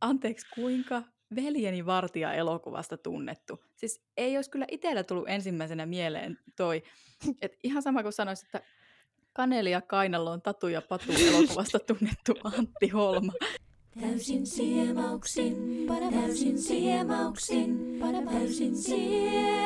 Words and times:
anteeksi, 0.00 0.46
kuinka 0.54 1.02
Veljeni 1.36 1.86
vartija 1.86 2.32
elokuvasta 2.32 2.96
tunnettu. 2.96 3.64
Siis 3.76 4.02
ei 4.16 4.36
olisi 4.36 4.50
kyllä 4.50 4.66
itsellä 4.70 5.04
tullut 5.04 5.28
ensimmäisenä 5.28 5.86
mieleen 5.86 6.38
toi, 6.56 6.82
että 7.42 7.58
ihan 7.62 7.82
sama 7.82 8.02
kuin 8.02 8.12
sanoisit, 8.12 8.44
että 8.44 8.62
Kaneli 9.32 9.70
ja 9.70 9.80
Kainalo 9.80 10.38
Tatu 10.38 10.68
ja 10.68 10.82
Patu 10.82 11.12
elokuvasta 11.28 11.78
tunnettu 11.78 12.34
Antti 12.44 12.88
Holma. 12.88 13.32
Täysin 14.00 14.46
siemauksin, 14.46 15.86
täysin 16.10 16.58
siemauksin, 16.58 18.00
täysin 18.30 18.76
siemauksin. 18.76 19.60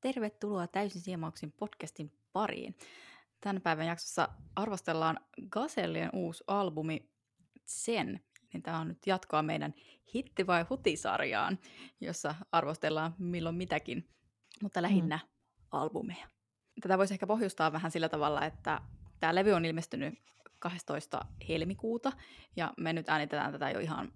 Tervetuloa 0.00 0.66
Täysin 0.66 1.00
siemauksin 1.00 1.52
podcastin 1.52 2.12
pariin. 2.32 2.74
Tämän 3.42 3.62
päivän 3.62 3.86
jaksossa 3.86 4.28
arvostellaan 4.56 5.20
Gazellien 5.50 6.10
uusi 6.12 6.44
albumi 6.46 7.10
Sen. 7.64 8.20
Niin 8.52 8.62
tämä 8.62 8.78
on 8.78 8.88
nyt 8.88 9.06
jatkoa 9.06 9.42
meidän 9.42 9.74
Hitti 10.14 10.46
vai 10.46 10.64
Huti-sarjaan, 10.70 11.58
jossa 12.00 12.34
arvostellaan 12.52 13.14
milloin 13.18 13.56
mitäkin, 13.56 14.08
mutta 14.62 14.82
lähinnä 14.82 15.16
mm. 15.16 15.28
albumeja. 15.70 16.26
Tätä 16.80 16.98
voisi 16.98 17.14
ehkä 17.14 17.26
pohjustaa 17.26 17.72
vähän 17.72 17.90
sillä 17.90 18.08
tavalla, 18.08 18.44
että 18.44 18.80
tämä 19.20 19.34
levy 19.34 19.52
on 19.52 19.64
ilmestynyt 19.64 20.14
12. 20.58 21.20
helmikuuta, 21.48 22.12
ja 22.56 22.72
me 22.78 22.92
nyt 22.92 23.08
äänitetään 23.08 23.52
tätä 23.52 23.70
jo 23.70 23.80
ihan 23.80 24.12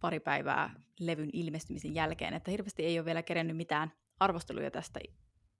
pari 0.00 0.20
päivää 0.20 0.74
levyn 1.00 1.30
ilmestymisen 1.32 1.94
jälkeen, 1.94 2.34
että 2.34 2.50
hirveästi 2.50 2.84
ei 2.84 2.98
ole 2.98 3.04
vielä 3.04 3.22
kerennyt 3.22 3.56
mitään 3.56 3.92
arvosteluja 4.20 4.70
tästä 4.70 5.00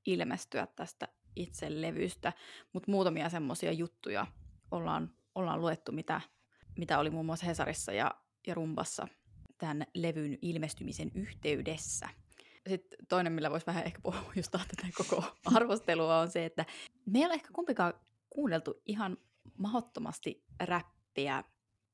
ilmestyä 0.07 0.67
tästä 0.67 1.09
itse 1.37 1.81
levystä, 1.81 2.33
mutta 2.73 2.91
muutamia 2.91 3.29
semmoisia 3.29 3.73
juttuja 3.73 4.27
ollaan, 4.71 5.11
ollaan 5.35 5.61
luettu, 5.61 5.93
mitä, 5.93 6.21
mitä 6.79 6.99
oli 6.99 7.11
muun 7.11 7.27
muassa 7.27 7.47
Hesarissa 7.47 7.93
ja, 7.93 8.15
ja 8.47 8.55
Rumbassa 8.55 9.09
tämän 9.59 9.87
levyn 9.95 10.39
ilmestymisen 10.43 11.11
yhteydessä. 11.15 12.09
Sitten 12.69 12.99
toinen, 13.09 13.33
millä 13.33 13.51
voisi 13.51 13.67
vähän 13.67 13.85
ehkä 13.85 14.01
pohjustaa 14.03 14.65
tätä 14.77 14.89
koko 14.97 15.25
arvostelua, 15.55 16.19
on 16.19 16.31
se, 16.31 16.45
että 16.45 16.65
me 17.07 17.19
ei 17.19 17.27
ole 17.27 17.35
ehkä 17.35 17.49
kumpikaan 17.53 17.95
kuunneltu 18.31 18.83
ihan 18.87 19.17
mahdottomasti 19.59 20.45
räppiä 20.61 21.45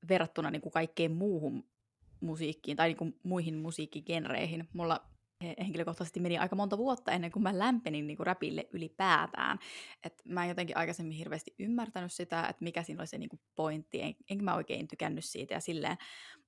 verrattuna 0.08 0.50
niin 0.50 0.62
kuin 0.62 0.72
kaikkeen 0.72 1.12
muuhun 1.12 1.70
musiikkiin 2.20 2.76
tai 2.76 2.88
niin 2.88 2.96
kuin 2.96 3.20
muihin 3.22 3.54
musiikkigenreihin. 3.54 4.68
Mulla 4.72 5.10
henkilökohtaisesti 5.40 6.20
meni 6.20 6.38
aika 6.38 6.56
monta 6.56 6.78
vuotta 6.78 7.12
ennen 7.12 7.32
kuin 7.32 7.42
mä 7.42 7.58
lämpenin 7.58 8.06
niin 8.06 8.16
kuin 8.16 8.26
räpille 8.26 8.68
ylipäätään. 8.72 9.58
Et 10.04 10.22
mä 10.24 10.42
en 10.42 10.48
jotenkin 10.48 10.76
aikaisemmin 10.76 11.16
hirveästi 11.16 11.54
ymmärtänyt 11.58 12.12
sitä, 12.12 12.40
että 12.40 12.64
mikä 12.64 12.82
siinä 12.82 13.00
oli 13.00 13.06
se 13.06 13.18
niin 13.18 13.28
kuin 13.28 13.40
pointti, 13.54 14.02
en, 14.02 14.14
enkä 14.30 14.44
mä 14.44 14.54
oikein 14.54 14.88
tykännyt 14.88 15.24
siitä 15.24 15.54
ja 15.54 15.60
silleen. 15.60 15.96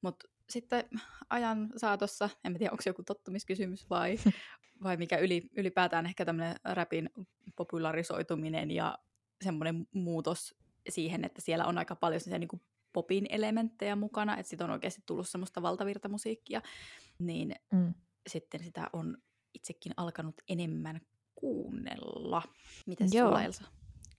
Mutta 0.03 0.29
sitten 0.51 0.85
ajan 1.31 1.73
saatossa, 1.77 2.31
en 2.45 2.59
tiedä 2.59 2.73
onko 2.73 2.83
se 2.83 2.91
joku 2.91 3.03
tottumiskysymys 3.03 3.91
vai, 3.91 4.19
vai 4.85 4.97
mikä 4.97 5.17
yli, 5.17 5.51
ylipäätään 5.57 6.07
ehkä 6.07 6.25
tämmöinen 6.25 6.57
räpin 6.65 7.11
popularisoituminen 7.57 8.70
ja 8.70 8.98
semmoinen 9.43 9.87
muutos 9.95 10.55
siihen, 10.89 11.25
että 11.25 11.41
siellä 11.41 11.65
on 11.65 11.79
aika 11.79 11.97
paljon 11.97 12.20
se 12.20 12.39
niin 12.39 12.48
kuin 12.48 12.63
popin 12.93 13.27
elementtejä 13.31 13.97
mukana, 13.97 14.37
että 14.37 14.51
siitä 14.51 14.65
on 14.65 14.70
oikeasti 14.70 15.03
tullut 15.07 15.29
semmoista 15.29 15.63
valtavirtamusiikkia, 15.63 16.63
niin 17.19 17.55
mm 17.73 17.95
sitten 18.27 18.65
sitä 18.65 18.91
on 18.92 19.17
itsekin 19.55 19.92
alkanut 19.97 20.34
enemmän 20.48 21.01
kuunnella. 21.34 22.42
Miten 22.87 23.11
sulla 23.11 23.42
Elsa? 23.42 23.64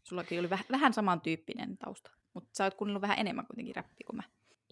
Sullakin 0.03 0.39
oli 0.39 0.47
väh- 0.47 0.71
vähän 0.71 0.93
samantyyppinen 0.93 1.77
tausta, 1.77 2.11
mutta 2.33 2.49
sä 2.57 2.63
oot 2.63 2.73
kuunnellut 2.73 3.01
vähän 3.01 3.19
enemmän 3.19 3.47
kuitenkin 3.47 3.75
räppiä 3.75 4.05
kuin 4.05 4.17
mä. 4.17 4.23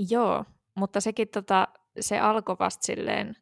Joo, 0.10 0.46
mutta 0.76 1.02
sekin 1.02 1.28
tota, 1.28 1.68
se 2.00 2.20
alkoi 2.20 2.56
vasta 2.60 2.86
silleen 2.86 3.36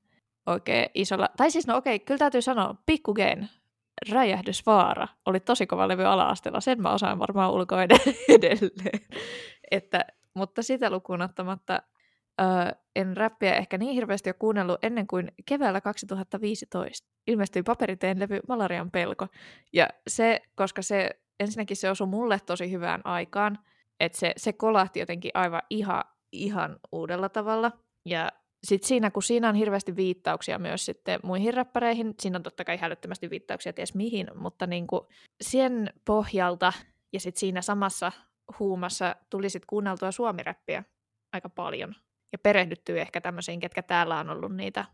oikein 0.46 0.90
isolla, 0.94 1.30
tai 1.38 1.52
siis 1.52 1.68
no 1.68 1.78
okei, 1.78 2.00
kyllä 2.00 2.18
täytyy 2.18 2.42
sanoa, 2.42 2.76
Pikkugeen 2.86 3.50
Räjähdysvaara 4.12 5.08
oli 5.26 5.40
tosi 5.40 5.68
kova 5.68 5.88
levy 5.88 6.04
ala-asteella, 6.04 6.62
sen 6.62 6.82
mä 6.82 6.94
osaan 6.94 7.20
varmaan 7.20 7.52
ulkoa 7.52 7.84
edelleen. 8.30 9.00
Että, 9.72 10.06
mutta 10.34 10.64
sitä 10.64 10.90
lukuun 10.90 11.22
ottamatta 11.22 11.82
Öö, 12.40 12.72
en 12.96 13.18
räppiä 13.18 13.56
ehkä 13.56 13.78
niin 13.78 13.94
hirveästi 13.94 14.30
ole 14.30 14.36
kuunnellut 14.40 14.84
ennen 14.84 15.08
kuin 15.08 15.32
keväällä 15.46 15.82
2015 15.82 17.08
ilmestyi 17.28 17.64
paperiteen 17.64 18.20
levy 18.20 18.40
Malarian 18.48 18.92
pelko. 18.92 19.28
Ja 19.74 19.88
se, 20.08 20.42
koska 20.56 20.82
se 20.82 21.10
ensinnäkin 21.40 21.78
se 21.78 21.90
osui 21.90 22.08
mulle 22.08 22.40
tosi 22.40 22.72
hyvään 22.72 23.02
aikaan, 23.04 23.60
että 24.00 24.18
se, 24.18 24.34
se 24.38 24.54
kolahti 24.54 25.00
jotenkin 25.00 25.32
aivan 25.34 25.62
ihan, 25.70 26.04
ihan 26.32 26.80
uudella 26.92 27.30
tavalla. 27.30 27.72
Ja 28.06 28.32
sitten 28.64 28.88
siinä, 28.88 29.12
kun 29.12 29.24
siinä 29.24 29.50
on 29.50 29.56
hirveästi 29.56 29.96
viittauksia 29.96 30.60
myös 30.60 30.86
sitten 30.86 31.20
muihin 31.24 31.54
räppäreihin, 31.54 32.14
siinä 32.20 32.38
on 32.38 32.44
totta 32.44 32.66
kai 32.66 32.78
hälyttömästi 32.78 33.30
viittauksia 33.30 33.74
ties 33.74 33.96
mihin, 33.96 34.28
mutta 34.36 34.68
niin 34.68 34.88
kuin 34.88 35.02
sen 35.42 35.94
pohjalta 36.06 36.74
ja 37.14 37.20
sitten 37.20 37.40
siinä 37.40 37.62
samassa 37.62 38.12
huumassa 38.60 39.16
tuli 39.30 39.50
sitten 39.50 39.68
kuunneltua 39.68 40.12
suomiräppiä 40.12 40.84
aika 41.34 41.50
paljon 41.50 41.96
ja 42.32 42.38
perehdyttyy 42.38 43.02
ehkä 43.02 43.22
tämmöisiin, 43.22 43.60
ketkä 43.60 43.84
täällä 43.84 44.20
on 44.20 44.30
ollut 44.30 44.56
niitä 44.56 44.86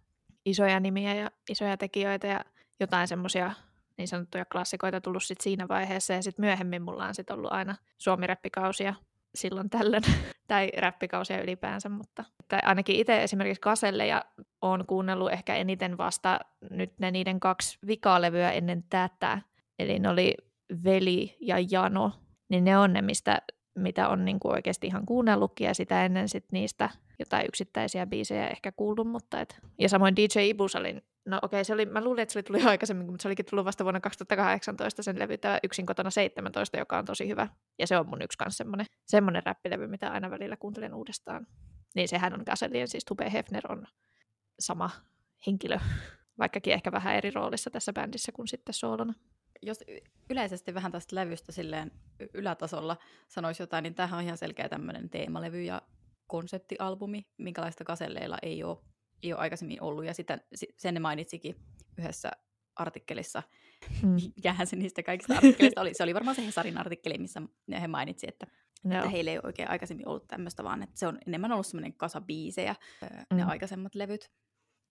isoja 0.46 0.80
nimiä 0.80 1.14
ja 1.14 1.32
isoja 1.50 1.78
tekijöitä 1.78 2.28
ja 2.28 2.46
jotain 2.80 3.08
semmoisia 3.08 3.52
niin 3.98 4.08
sanottuja 4.08 4.46
klassikoita 4.46 5.02
tullut 5.02 5.24
sit 5.24 5.42
siinä 5.42 5.68
vaiheessa. 5.68 6.14
Ja 6.14 6.24
sitten 6.24 6.46
myöhemmin 6.46 6.82
mulla 6.82 7.06
on 7.06 7.16
sit 7.16 7.30
ollut 7.30 7.54
aina 7.54 7.76
suomireppikausia 7.98 8.96
silloin 9.36 9.70
tällöin, 9.70 10.04
tai 10.48 10.72
räppikausia 10.78 11.44
ylipäänsä, 11.44 11.90
mutta 11.90 12.24
että 12.40 12.60
ainakin 12.64 12.96
itse 12.96 13.24
esimerkiksi 13.24 13.62
Kaselle 13.62 14.08
ja 14.08 14.26
on 14.62 14.86
kuunnellut 14.88 15.32
ehkä 15.32 15.56
eniten 15.56 15.98
vasta 15.98 16.40
nyt 16.70 17.00
ne 17.00 17.12
niiden 17.12 17.40
kaksi 17.40 17.80
vikalevyä 17.88 18.52
ennen 18.52 18.84
tätä, 18.84 19.42
eli 19.80 20.00
ne 20.00 20.10
oli 20.10 20.36
Veli 20.84 21.38
ja 21.40 21.56
Jano, 21.72 22.12
niin 22.50 22.64
ne 22.64 22.78
on 22.78 22.94
ne, 22.94 23.02
mistä 23.02 23.42
mitä 23.76 24.10
on 24.10 24.26
niin 24.26 24.40
kuin 24.40 24.52
oikeasti 24.52 24.88
ihan 24.88 25.06
kuunnellutkin 25.06 25.66
ja 25.66 25.74
sitä 25.74 26.06
ennen 26.06 26.30
sit 26.30 26.46
niistä 26.52 26.90
jotain 27.20 27.46
yksittäisiä 27.48 28.06
biisejä 28.06 28.48
ehkä 28.48 28.72
kuullut. 28.72 29.08
Mutta 29.08 29.42
et. 29.42 29.60
Ja 29.80 29.90
samoin 29.90 30.16
DJ 30.16 30.50
Ibus 30.50 30.76
oli, 30.76 31.02
no 31.26 31.40
okei, 31.42 31.64
se 31.64 31.74
oli, 31.74 31.86
mä 31.86 32.04
luulin, 32.04 32.22
että 32.22 32.34
se 32.34 32.40
oli 32.40 32.44
tullut 32.44 32.66
aikaisemmin, 32.66 33.06
mutta 33.06 33.22
se 33.22 33.28
olikin 33.28 33.46
tullut 33.46 33.66
vasta 33.66 33.84
vuonna 33.84 34.00
2018 34.00 35.04
sen 35.04 35.20
levy 35.20 35.38
tämä 35.38 35.60
Yksin 35.64 35.86
kotona 35.86 36.10
17, 36.10 36.78
joka 36.78 36.98
on 36.98 37.06
tosi 37.06 37.28
hyvä. 37.28 37.48
Ja 37.80 37.88
se 37.88 37.98
on 37.98 38.10
mun 38.10 38.22
yksi 38.22 38.38
kanssa 38.38 38.58
semmoinen, 38.58 38.86
semmoinen 39.06 39.44
räppilevy, 39.46 39.88
mitä 39.88 40.12
aina 40.12 40.32
välillä 40.32 40.58
kuuntelen 40.58 40.94
uudestaan. 40.94 41.48
Niin 41.96 42.08
sehän 42.08 42.34
on 42.34 42.44
Gasellien, 42.46 42.88
siis 42.88 43.06
Tube 43.06 43.32
Hefner 43.32 43.72
on 43.72 43.88
sama 44.60 44.90
henkilö, 45.48 45.80
vaikkakin 46.40 46.74
ehkä 46.74 46.92
vähän 46.92 47.16
eri 47.16 47.32
roolissa 47.32 47.70
tässä 47.70 47.94
bändissä 47.94 48.32
kuin 48.32 48.48
sitten 48.48 48.74
soolona 48.74 49.14
jos 49.62 49.84
yleisesti 50.30 50.74
vähän 50.74 50.92
tästä 50.92 51.16
levystä 51.16 51.52
silleen 51.52 51.92
ylätasolla 52.34 52.98
sanoisi 53.28 53.64
jotain, 53.64 53.84
niin 53.84 53.96
tämähän 53.96 54.18
on 54.18 54.26
ihan 54.26 54.38
selkeä 54.38 54.70
tämmöinen 54.70 55.10
teemalevy 55.10 55.64
ja 55.64 55.82
konseptialbumi, 56.28 57.26
minkälaista 57.38 57.84
kaselleilla 57.84 58.38
ei 58.42 58.64
ole, 58.64 58.78
ei 59.24 59.34
ole 59.34 59.42
aikaisemmin 59.42 59.82
ollut. 59.82 60.06
Ja 60.06 60.14
sitä, 60.14 60.40
sen 60.78 60.94
ne 60.94 61.00
mainitsikin 61.00 61.56
yhdessä 61.98 62.32
artikkelissa. 62.76 63.44
Hmm. 64.02 64.16
Mikähän 64.36 64.68
se 64.68 64.76
niistä 64.76 65.04
kaikista 65.04 65.34
artikkeleista 65.34 65.82
oli? 65.82 65.94
Se 65.94 66.04
oli 66.04 66.14
varmaan 66.14 66.36
se 66.36 66.46
Hesarin 66.46 66.78
artikkeli, 66.78 67.18
missä 67.18 67.42
he 67.82 67.88
mainitsi, 67.88 68.28
että, 68.28 68.48
no. 68.84 68.96
että 68.96 69.10
heillä 69.10 69.32
ei 69.32 69.38
ole 69.38 69.46
oikein 69.46 69.70
aikaisemmin 69.70 70.08
ollut 70.08 70.28
tämmöistä, 70.28 70.64
vaan 70.64 70.84
että 70.84 71.00
se 71.00 71.08
on 71.08 71.18
enemmän 71.28 71.52
ollut 71.52 71.66
semmoinen 71.66 71.94
kasa 71.94 72.22
biisejä, 72.22 72.76
hmm. 73.02 73.38
ne 73.38 73.44
aikaisemmat 73.44 73.96
levyt. 73.96 74.32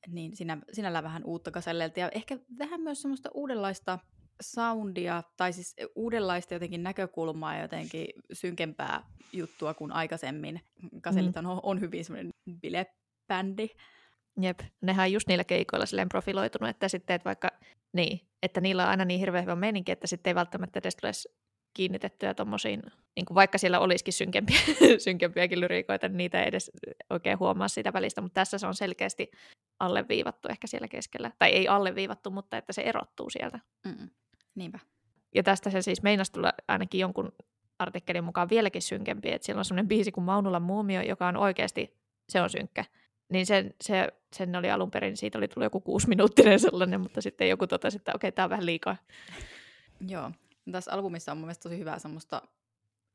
Niin 0.09 0.37
siinä, 0.37 0.59
sinällään 0.73 1.05
vähän 1.05 1.25
uutta 1.25 1.51
kaselleilta 1.51 2.01
ja 2.01 2.09
ehkä 2.09 2.39
vähän 2.59 2.81
myös 2.81 3.03
semmoista 3.03 3.31
uudenlaista 3.35 3.99
soundia, 4.43 5.22
tai 5.37 5.53
siis 5.53 5.77
uudenlaista 5.95 6.55
jotenkin 6.55 6.83
näkökulmaa 6.83 7.55
ja 7.55 7.62
jotenkin 7.62 8.06
synkempää 8.33 9.03
juttua 9.33 9.75
kuin 9.75 9.93
aikaisemmin. 9.93 10.61
Kaselit 11.01 11.34
mm. 11.34 11.47
on, 11.47 11.60
on 11.63 11.81
hyvin 11.81 12.04
semmoinen 12.04 12.33
bilebändi. 12.60 13.69
Jep, 14.41 14.60
nehän 14.81 15.04
on 15.04 15.13
just 15.13 15.28
niillä 15.28 15.45
keikoilla 15.45 15.86
silleen 15.86 16.09
profiloitunut, 16.09 16.71
että 16.71 16.89
sitten 16.89 17.15
että 17.15 17.25
vaikka, 17.25 17.51
niin, 17.92 18.21
että 18.42 18.60
niillä 18.60 18.83
on 18.83 18.89
aina 18.89 19.04
niin 19.04 19.21
hirveän 19.21 19.45
hyvä 19.45 19.57
meininki, 19.57 19.92
että 19.92 20.07
sitten 20.07 20.31
ei 20.31 20.34
välttämättä 20.34 20.78
edes 20.78 20.97
tule 20.97 21.13
kiinnitettyä 21.75 22.34
tuommoisiin, 22.34 22.83
niin 23.16 23.27
kuin 23.27 23.34
vaikka 23.34 23.59
siellä 23.59 23.81
olisikin 23.81 24.13
synkempiä, 24.13 24.59
synkempiäkin 24.98 25.60
lyriikoita, 25.60 26.09
niin 26.09 26.16
niitä 26.16 26.42
ei 26.42 26.48
edes 26.48 26.71
oikein 27.10 27.39
huomaa 27.39 27.69
siitä 27.69 27.92
välistä, 27.92 28.21
mutta 28.21 28.34
tässä 28.34 28.59
se 28.59 28.66
on 28.66 28.75
selkeästi 28.75 29.31
alleviivattu 29.81 30.48
ehkä 30.48 30.66
siellä 30.66 30.89
keskellä. 30.89 31.31
Tai 31.39 31.51
ei 31.51 31.69
alleviivattu, 31.69 32.31
mutta 32.31 32.57
että 32.57 32.72
se 32.72 32.83
erottuu 32.83 33.31
sieltä. 33.31 33.60
Mm. 33.86 34.10
Niinpä. 34.54 34.78
Ja 35.34 35.42
tästä 35.42 35.71
se 35.71 35.83
siis 35.83 36.03
meinasi 36.03 36.33
tulla 36.33 36.53
ainakin 36.68 37.01
jonkun 37.01 37.33
artikkelin 37.78 38.24
mukaan 38.24 38.48
vieläkin 38.48 38.83
synkempi, 38.83 39.33
että 39.33 39.47
siellä 39.47 39.59
on 39.59 39.65
semmoinen 39.65 39.89
biisi 39.89 40.12
kuin 40.12 40.24
Maunulan 40.24 40.62
muumio, 40.62 41.03
joka 41.03 41.28
on 41.28 41.36
oikeasti, 41.36 41.97
se 42.28 42.41
on 42.41 42.51
synkkä. 42.51 42.84
Niin 43.28 43.47
sen, 43.47 43.74
se, 43.80 44.09
sen 44.36 44.56
oli 44.56 44.71
alun 44.71 44.91
perin, 44.91 45.16
siitä 45.16 45.39
oli 45.39 45.48
tullut 45.48 45.65
joku 45.65 45.80
kuusi 45.80 46.09
minuuttinen 46.09 46.60
sellainen, 46.60 47.01
mutta 47.01 47.21
sitten 47.22 47.48
joku 47.48 47.66
totesi, 47.66 47.97
että 47.97 48.12
okei, 48.15 48.33
tämä 48.33 48.45
on 48.45 48.51
vähän 48.51 48.66
liikaa. 48.66 48.97
Joo. 50.09 50.30
Tässä 50.72 50.92
albumissa 50.92 51.33
on 51.33 51.39
mun 51.39 51.47
mielestä 51.47 51.62
tosi 51.62 51.78
hyvää 51.78 51.98
semmoista 51.98 52.42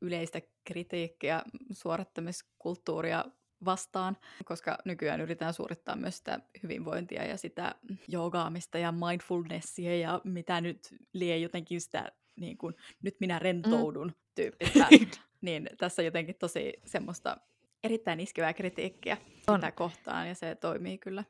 yleistä 0.01 0.42
kritiikkiä 0.63 1.42
suorittamiskulttuuria 1.71 3.25
vastaan, 3.65 4.17
koska 4.45 4.77
nykyään 4.85 5.21
yritetään 5.21 5.53
suorittaa 5.53 5.95
myös 5.95 6.17
sitä 6.17 6.39
hyvinvointia 6.63 7.25
ja 7.25 7.38
sitä 7.38 7.75
joogaamista 8.07 8.77
ja 8.77 8.91
mindfulnessia 8.91 9.97
ja 9.97 10.21
mitä 10.23 10.61
nyt 10.61 10.95
lie 11.13 11.38
jotenkin 11.38 11.81
sitä 11.81 12.11
niin 12.39 12.57
kuin, 12.57 12.75
nyt 13.01 13.15
minä 13.19 13.39
rentoudun 13.39 14.07
mm. 14.07 14.13
tyyppistä. 14.35 14.88
niin 15.41 15.69
tässä 15.77 16.01
jotenkin 16.01 16.35
tosi 16.35 16.73
semmoista 16.85 17.38
erittäin 17.83 18.19
iskevää 18.19 18.53
kritiikkiä 18.53 19.17
on. 19.47 19.56
sitä 19.56 19.71
kohtaan 19.71 20.27
ja 20.27 20.35
se 20.35 20.56
toimii 20.56 20.97
kyllä 20.97 21.23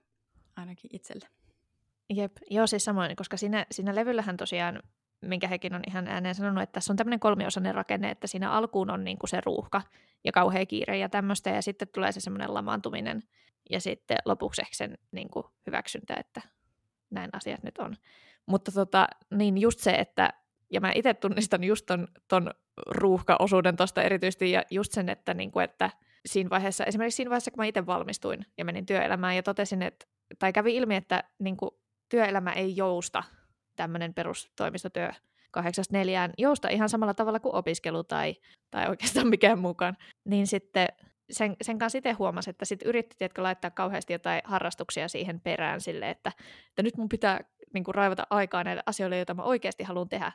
ainakin 0.55 0.89
itselle. 0.93 1.27
Jep, 2.13 2.37
joo 2.49 2.67
siis 2.67 2.85
samoin, 2.85 3.15
koska 3.15 3.37
siinä, 3.37 3.65
siinä 3.71 3.95
levyllähän 3.95 4.37
tosiaan, 4.37 4.83
minkä 5.21 5.47
hekin 5.47 5.75
on 5.75 5.81
ihan 5.87 6.07
ääneen 6.07 6.35
sanonut, 6.35 6.63
että 6.63 6.73
tässä 6.73 6.93
on 6.93 6.97
tämmöinen 6.97 7.19
kolmiosainen 7.19 7.75
rakenne, 7.75 8.09
että 8.09 8.27
siinä 8.27 8.51
alkuun 8.51 8.89
on 8.89 9.03
niinku 9.03 9.27
se 9.27 9.41
ruuhka 9.45 9.81
ja 10.23 10.31
kauhea 10.31 10.65
kiire 10.65 10.97
ja 10.97 11.09
tämmöistä, 11.09 11.49
ja 11.49 11.61
sitten 11.61 11.87
tulee 11.87 12.11
se 12.11 12.19
semmoinen 12.19 12.53
lamaantuminen, 12.53 13.23
ja 13.69 13.81
sitten 13.81 14.17
lopuksi 14.25 14.61
ehkä 14.61 14.75
sen 14.75 14.97
niinku 15.11 15.51
hyväksyntä, 15.67 16.13
että 16.13 16.41
näin 17.09 17.29
asiat 17.33 17.63
nyt 17.63 17.77
on. 17.77 17.95
Mutta 18.45 18.71
tota, 18.71 19.07
niin 19.31 19.57
just 19.57 19.79
se, 19.79 19.91
että, 19.91 20.33
ja 20.69 20.81
mä 20.81 20.91
itse 20.95 21.13
tunnistan 21.13 21.63
just 21.63 21.85
ton, 21.85 22.07
ton 22.27 22.53
ruuhkaosuuden 22.87 23.77
tuosta 23.77 24.03
erityisesti, 24.03 24.51
ja 24.51 24.63
just 24.71 24.91
sen, 24.91 25.09
että, 25.09 25.33
niinku, 25.33 25.59
että 25.59 25.89
siinä 26.25 26.49
vaiheessa, 26.49 26.85
esimerkiksi 26.85 27.15
siinä 27.15 27.29
vaiheessa, 27.29 27.51
kun 27.51 27.57
mä 27.57 27.65
itse 27.65 27.85
valmistuin 27.85 28.45
ja 28.57 28.65
menin 28.65 28.85
työelämään 28.85 29.35
ja 29.35 29.43
totesin, 29.43 29.81
että, 29.81 30.05
tai 30.39 30.53
kävi 30.53 30.75
ilmi, 30.75 30.95
että 30.95 31.23
niin 31.39 31.57
kuin, 31.57 31.71
työelämä 32.09 32.51
ei 32.51 32.75
jousta, 32.75 33.23
tämmöinen 33.79 34.13
perustoimistotyö 34.13 35.09
kahdeksasta 35.51 35.97
neljään, 35.97 36.33
jousta 36.37 36.69
ihan 36.69 36.89
samalla 36.89 37.13
tavalla 37.13 37.39
kuin 37.39 37.55
opiskelu 37.55 38.03
tai, 38.03 38.35
tai 38.71 38.89
oikeastaan 38.89 39.27
mikään 39.35 39.59
mukaan, 39.59 39.97
niin 40.25 40.47
sitten 40.47 40.87
sen, 41.31 41.55
sen 41.61 41.77
kanssa 41.77 41.97
itse 41.97 42.11
huomasi, 42.11 42.49
että 42.49 42.65
sitten 42.65 42.89
yritti 42.89 43.15
tiedätkö, 43.17 43.43
laittaa 43.43 43.71
kauheasti 43.71 44.13
jotain 44.13 44.41
harrastuksia 44.43 45.07
siihen 45.07 45.41
perään 45.41 45.81
sille, 45.81 46.09
että, 46.09 46.31
että 46.69 46.83
nyt 46.83 46.97
mun 46.97 47.09
pitää 47.09 47.39
niin 47.73 47.83
kuin, 47.83 47.95
raivata 47.95 48.27
aikaa 48.29 48.63
näille 48.63 48.83
asioille, 48.85 49.17
joita 49.17 49.33
mä 49.33 49.43
oikeasti 49.43 49.83
haluan 49.83 50.09
tehdä, 50.09 50.31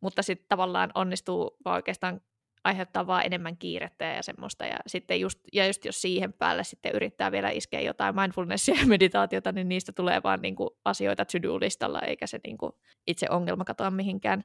mutta 0.00 0.22
sitten 0.22 0.46
tavallaan 0.48 0.90
onnistuu 0.94 1.56
vaan 1.64 1.76
oikeastaan 1.76 2.20
aiheuttaa 2.64 3.06
vaan 3.06 3.26
enemmän 3.26 3.56
kiirettä 3.56 4.04
ja 4.04 4.22
semmoista. 4.22 4.66
Ja, 4.66 4.76
sitten 4.86 5.20
just, 5.20 5.40
ja 5.52 5.66
just 5.66 5.84
jos 5.84 6.02
siihen 6.02 6.32
päälle 6.32 6.64
sitten 6.64 6.92
yrittää 6.92 7.32
vielä 7.32 7.50
iskeä 7.50 7.80
jotain 7.80 8.14
mindfulnessia 8.14 8.74
ja 8.80 8.86
meditaatiota, 8.96 9.52
niin 9.52 9.68
niistä 9.68 9.92
tulee 9.92 10.22
vaan 10.22 10.42
niin 10.42 10.56
kuin 10.56 10.70
asioita 10.84 11.24
to-do-listalla, 11.24 12.00
eikä 12.00 12.26
se 12.26 12.40
niin 12.44 12.58
kuin 12.58 12.72
itse 13.06 13.26
ongelma 13.30 13.64
katoa 13.64 13.90
mihinkään. 13.90 14.44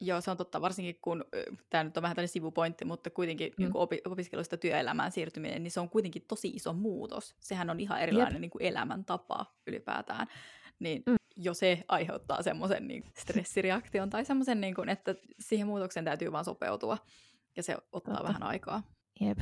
Joo, 0.00 0.20
se 0.20 0.30
on 0.30 0.36
totta, 0.36 0.60
varsinkin 0.60 0.98
kun, 1.02 1.24
tämä 1.70 1.84
nyt 1.84 1.96
on 1.96 2.02
vähän 2.02 2.14
tällainen 2.14 2.32
sivupointti, 2.32 2.84
mutta 2.84 3.10
kuitenkin 3.10 3.48
mm. 3.48 3.54
niin 3.62 3.72
kuin 3.72 3.82
opi- 3.82 4.02
opiskelusta 4.06 4.56
työelämään 4.56 5.12
siirtyminen, 5.12 5.62
niin 5.62 5.70
se 5.70 5.80
on 5.80 5.90
kuitenkin 5.90 6.24
tosi 6.28 6.48
iso 6.48 6.72
muutos. 6.72 7.36
Sehän 7.40 7.70
on 7.70 7.80
ihan 7.80 8.00
erilainen 8.00 8.40
niin 8.40 8.50
kuin 8.50 8.62
elämäntapa 8.62 9.46
ylipäätään. 9.66 10.26
Niin 10.78 11.02
mm. 11.06 11.16
jo 11.36 11.54
se 11.54 11.84
aiheuttaa 11.88 12.42
semmoisen 12.42 12.88
niin 12.88 13.04
stressireaktion 13.16 14.10
tai 14.10 14.24
semmoisen, 14.24 14.60
niin 14.60 14.74
kuin, 14.74 14.88
että 14.88 15.14
siihen 15.40 15.66
muutokseen 15.66 16.04
täytyy 16.04 16.32
vaan 16.32 16.44
sopeutua 16.44 16.98
ja 17.56 17.62
se 17.62 17.76
ottaa 17.92 18.14
Totta. 18.14 18.28
vähän 18.28 18.42
aikaa. 18.42 18.82
Jep. 19.20 19.38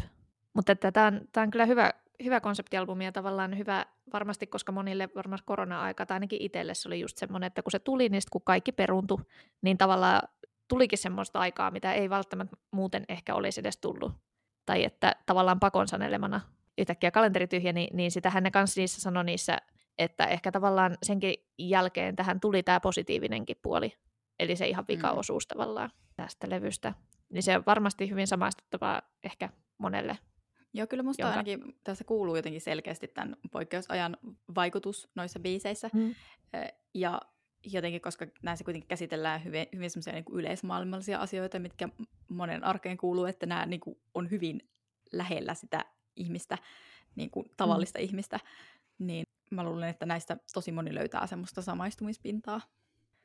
Mutta 0.55 0.77
tämä 0.77 1.07
on, 1.07 1.21
tää 1.33 1.43
on 1.43 1.51
kyllä 1.51 1.67
hyvä, 1.67 1.93
hyvä 2.25 2.41
konseptialbumi 2.41 3.05
ja 3.05 3.13
tavallaan 3.13 3.59
hyvä 3.59 3.87
varmasti, 4.13 4.47
koska 4.47 4.73
monille 4.73 5.09
varmasti 5.15 5.47
korona-aika, 5.47 6.07
tai 6.07 6.15
ainakin 6.15 6.43
itselle 6.43 6.75
se 6.75 6.89
oli 6.89 7.01
just 7.01 7.17
semmoinen, 7.17 7.47
että 7.47 7.63
kun 7.63 7.73
se 7.73 7.79
tuli, 7.79 8.09
niin 8.09 8.23
kun 8.31 8.43
kaikki 8.45 8.73
peruntui, 8.73 9.25
niin 9.63 9.79
tavallaan 9.79 10.23
tulikin 10.69 10.99
semmoista 10.99 11.39
aikaa, 11.39 11.71
mitä 11.71 11.93
ei 11.93 12.11
välttämättä 12.11 12.57
muuten 12.71 13.05
ehkä 13.09 13.35
olisi 13.35 13.61
edes 13.61 13.77
tullut. 13.77 14.13
Tai 14.67 14.85
että 14.85 15.17
tavallaan 15.27 15.61
pakon 15.61 15.89
sanelemana 15.89 16.41
yhtäkkiä 16.79 17.11
kalenteri 17.11 17.47
tyhjeni, 17.47 17.89
niin 17.93 18.11
sitähän 18.11 18.43
ne 18.43 18.51
kanssa 18.51 18.81
niissä 18.81 19.01
sanoi 19.01 19.25
niissä, 19.25 19.59
että 19.99 20.27
ehkä 20.27 20.53
tavallaan 20.53 20.97
senkin 21.03 21.35
jälkeen 21.59 22.17
tähän 22.17 22.41
tuli 22.41 22.63
tämä 22.63 22.81
positiivinenkin 22.81 23.57
puoli. 23.63 23.93
Eli 24.39 24.57
se 24.57 24.67
ihan 24.67 24.85
vikaosuus 24.89 25.47
mm. 25.47 25.49
tavallaan 25.49 25.91
tästä 26.17 26.51
levystä. 26.51 26.95
Niin 27.33 27.43
se 27.43 27.57
on 27.57 27.63
varmasti 27.67 28.11
hyvin 28.11 28.27
samaistuttavaa 28.27 29.03
ehkä 29.25 29.49
monelle. 29.79 30.19
Joo, 30.75 30.87
kyllä 30.87 31.03
musta 31.03 31.23
jonka... 31.23 31.33
ainakin 31.33 31.81
tässä 31.85 32.05
kuuluu 32.05 32.37
jotenkin 32.37 32.61
selkeästi 32.61 33.09
tämän 33.09 33.37
poikkeusajan 33.53 34.17
vaikutus 34.55 35.09
noissa 35.15 35.41
biiseissä. 35.41 35.91
Mm. 35.95 36.15
Ja 36.95 37.21
jotenkin, 37.65 38.01
koska 38.01 38.27
näissä 38.43 38.65
kuitenkin 38.65 38.89
käsitellään 38.89 39.45
hyvin, 39.45 39.67
hyvin 39.75 39.91
semmoisia 39.91 40.13
niin 40.13 40.25
yleismaailmallisia 40.33 41.19
asioita, 41.19 41.59
mitkä 41.59 41.89
monen 42.29 42.65
arkeen 42.65 42.97
kuuluu, 42.97 43.25
että 43.25 43.47
nämä 43.47 43.67
niin 43.67 43.81
kuin, 43.81 43.99
on 44.15 44.31
hyvin 44.31 44.71
lähellä 45.13 45.55
sitä 45.55 45.85
ihmistä, 46.17 46.59
niin 47.15 47.31
kuin, 47.31 47.47
tavallista 47.57 47.99
mm. 47.99 48.05
ihmistä, 48.05 48.41
niin 48.99 49.27
mä 49.51 49.65
luulen, 49.65 49.89
että 49.89 50.07
näistä 50.07 50.37
tosi 50.55 50.73
moni 50.73 50.95
löytää 50.95 51.27
semmoista 51.27 51.63
samaistumispintaa 51.63 52.61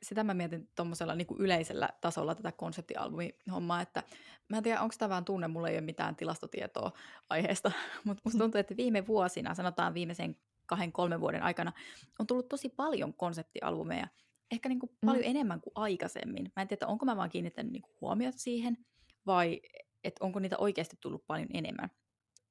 sitä 0.02 0.24
mä 0.24 0.34
mietin 0.34 0.68
tuommoisella 0.76 1.14
niin 1.14 1.26
yleisellä 1.38 1.88
tasolla 2.00 2.34
tätä 2.34 2.52
konseptialbumi-hommaa, 2.52 3.80
että 3.80 4.02
mä 4.48 4.56
en 4.56 4.62
tiedä, 4.62 4.80
onko 4.80 4.94
tämä 4.98 5.08
vaan 5.08 5.24
tunne, 5.24 5.48
mulla 5.48 5.68
ei 5.68 5.74
ole 5.74 5.80
mitään 5.80 6.16
tilastotietoa 6.16 6.92
aiheesta, 7.30 7.72
mutta 8.04 8.22
musta 8.24 8.38
tuntuu, 8.38 8.58
että 8.58 8.76
viime 8.76 9.06
vuosina, 9.06 9.54
sanotaan 9.54 9.94
viimeisen 9.94 10.36
kahden, 10.66 10.92
kolmen 10.92 11.20
vuoden 11.20 11.42
aikana, 11.42 11.72
on 12.18 12.26
tullut 12.26 12.48
tosi 12.48 12.68
paljon 12.68 13.14
konseptialbumeja, 13.14 14.08
ehkä 14.50 14.68
niin 14.68 14.78
kuin 14.80 14.90
mm. 14.90 15.06
paljon 15.06 15.24
enemmän 15.24 15.60
kuin 15.60 15.72
aikaisemmin. 15.74 16.52
Mä 16.56 16.62
en 16.62 16.68
tiedä, 16.68 16.86
onko 16.86 17.06
mä 17.06 17.16
vaan 17.16 17.30
kiinnittänyt 17.30 17.72
niin 17.72 17.82
huomiota 18.00 18.38
siihen, 18.38 18.78
vai 19.26 19.60
että 20.04 20.24
onko 20.24 20.38
niitä 20.38 20.58
oikeasti 20.58 20.96
tullut 21.00 21.26
paljon 21.26 21.48
enemmän. 21.54 21.90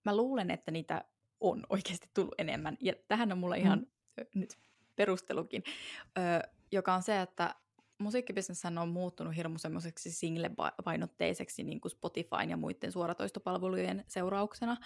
Mä 0.06 0.15
luulen, 0.15 0.51
että 0.51 0.71
niitä 0.71 1.06
on 1.39 1.63
oikeasti 1.69 2.09
tullut 2.13 2.36
enemmän, 2.38 2.77
ja 2.80 2.94
tähän 3.07 3.31
on 3.31 3.38
mulla 3.38 3.56
ihan 3.56 3.80
mm. 3.80 4.25
nyt 4.36 4.57
perustelukin. 4.95 5.63
Öö, 6.18 6.39
joka 6.71 6.94
on 6.94 7.03
se, 7.03 7.21
että 7.21 7.56
musiikkibisnes 8.00 8.65
on 8.81 8.89
muuttunut 8.89 9.35
hirmu 9.35 9.57
semmoiseksi 9.57 10.12
single-painotteiseksi 10.12 11.63
niin 11.63 11.81
kuin 11.81 11.91
Spotifyn 11.91 12.50
ja 12.50 12.57
muiden 12.57 12.91
suoratoistopalvelujen 12.91 14.06
seurauksena. 14.07 14.77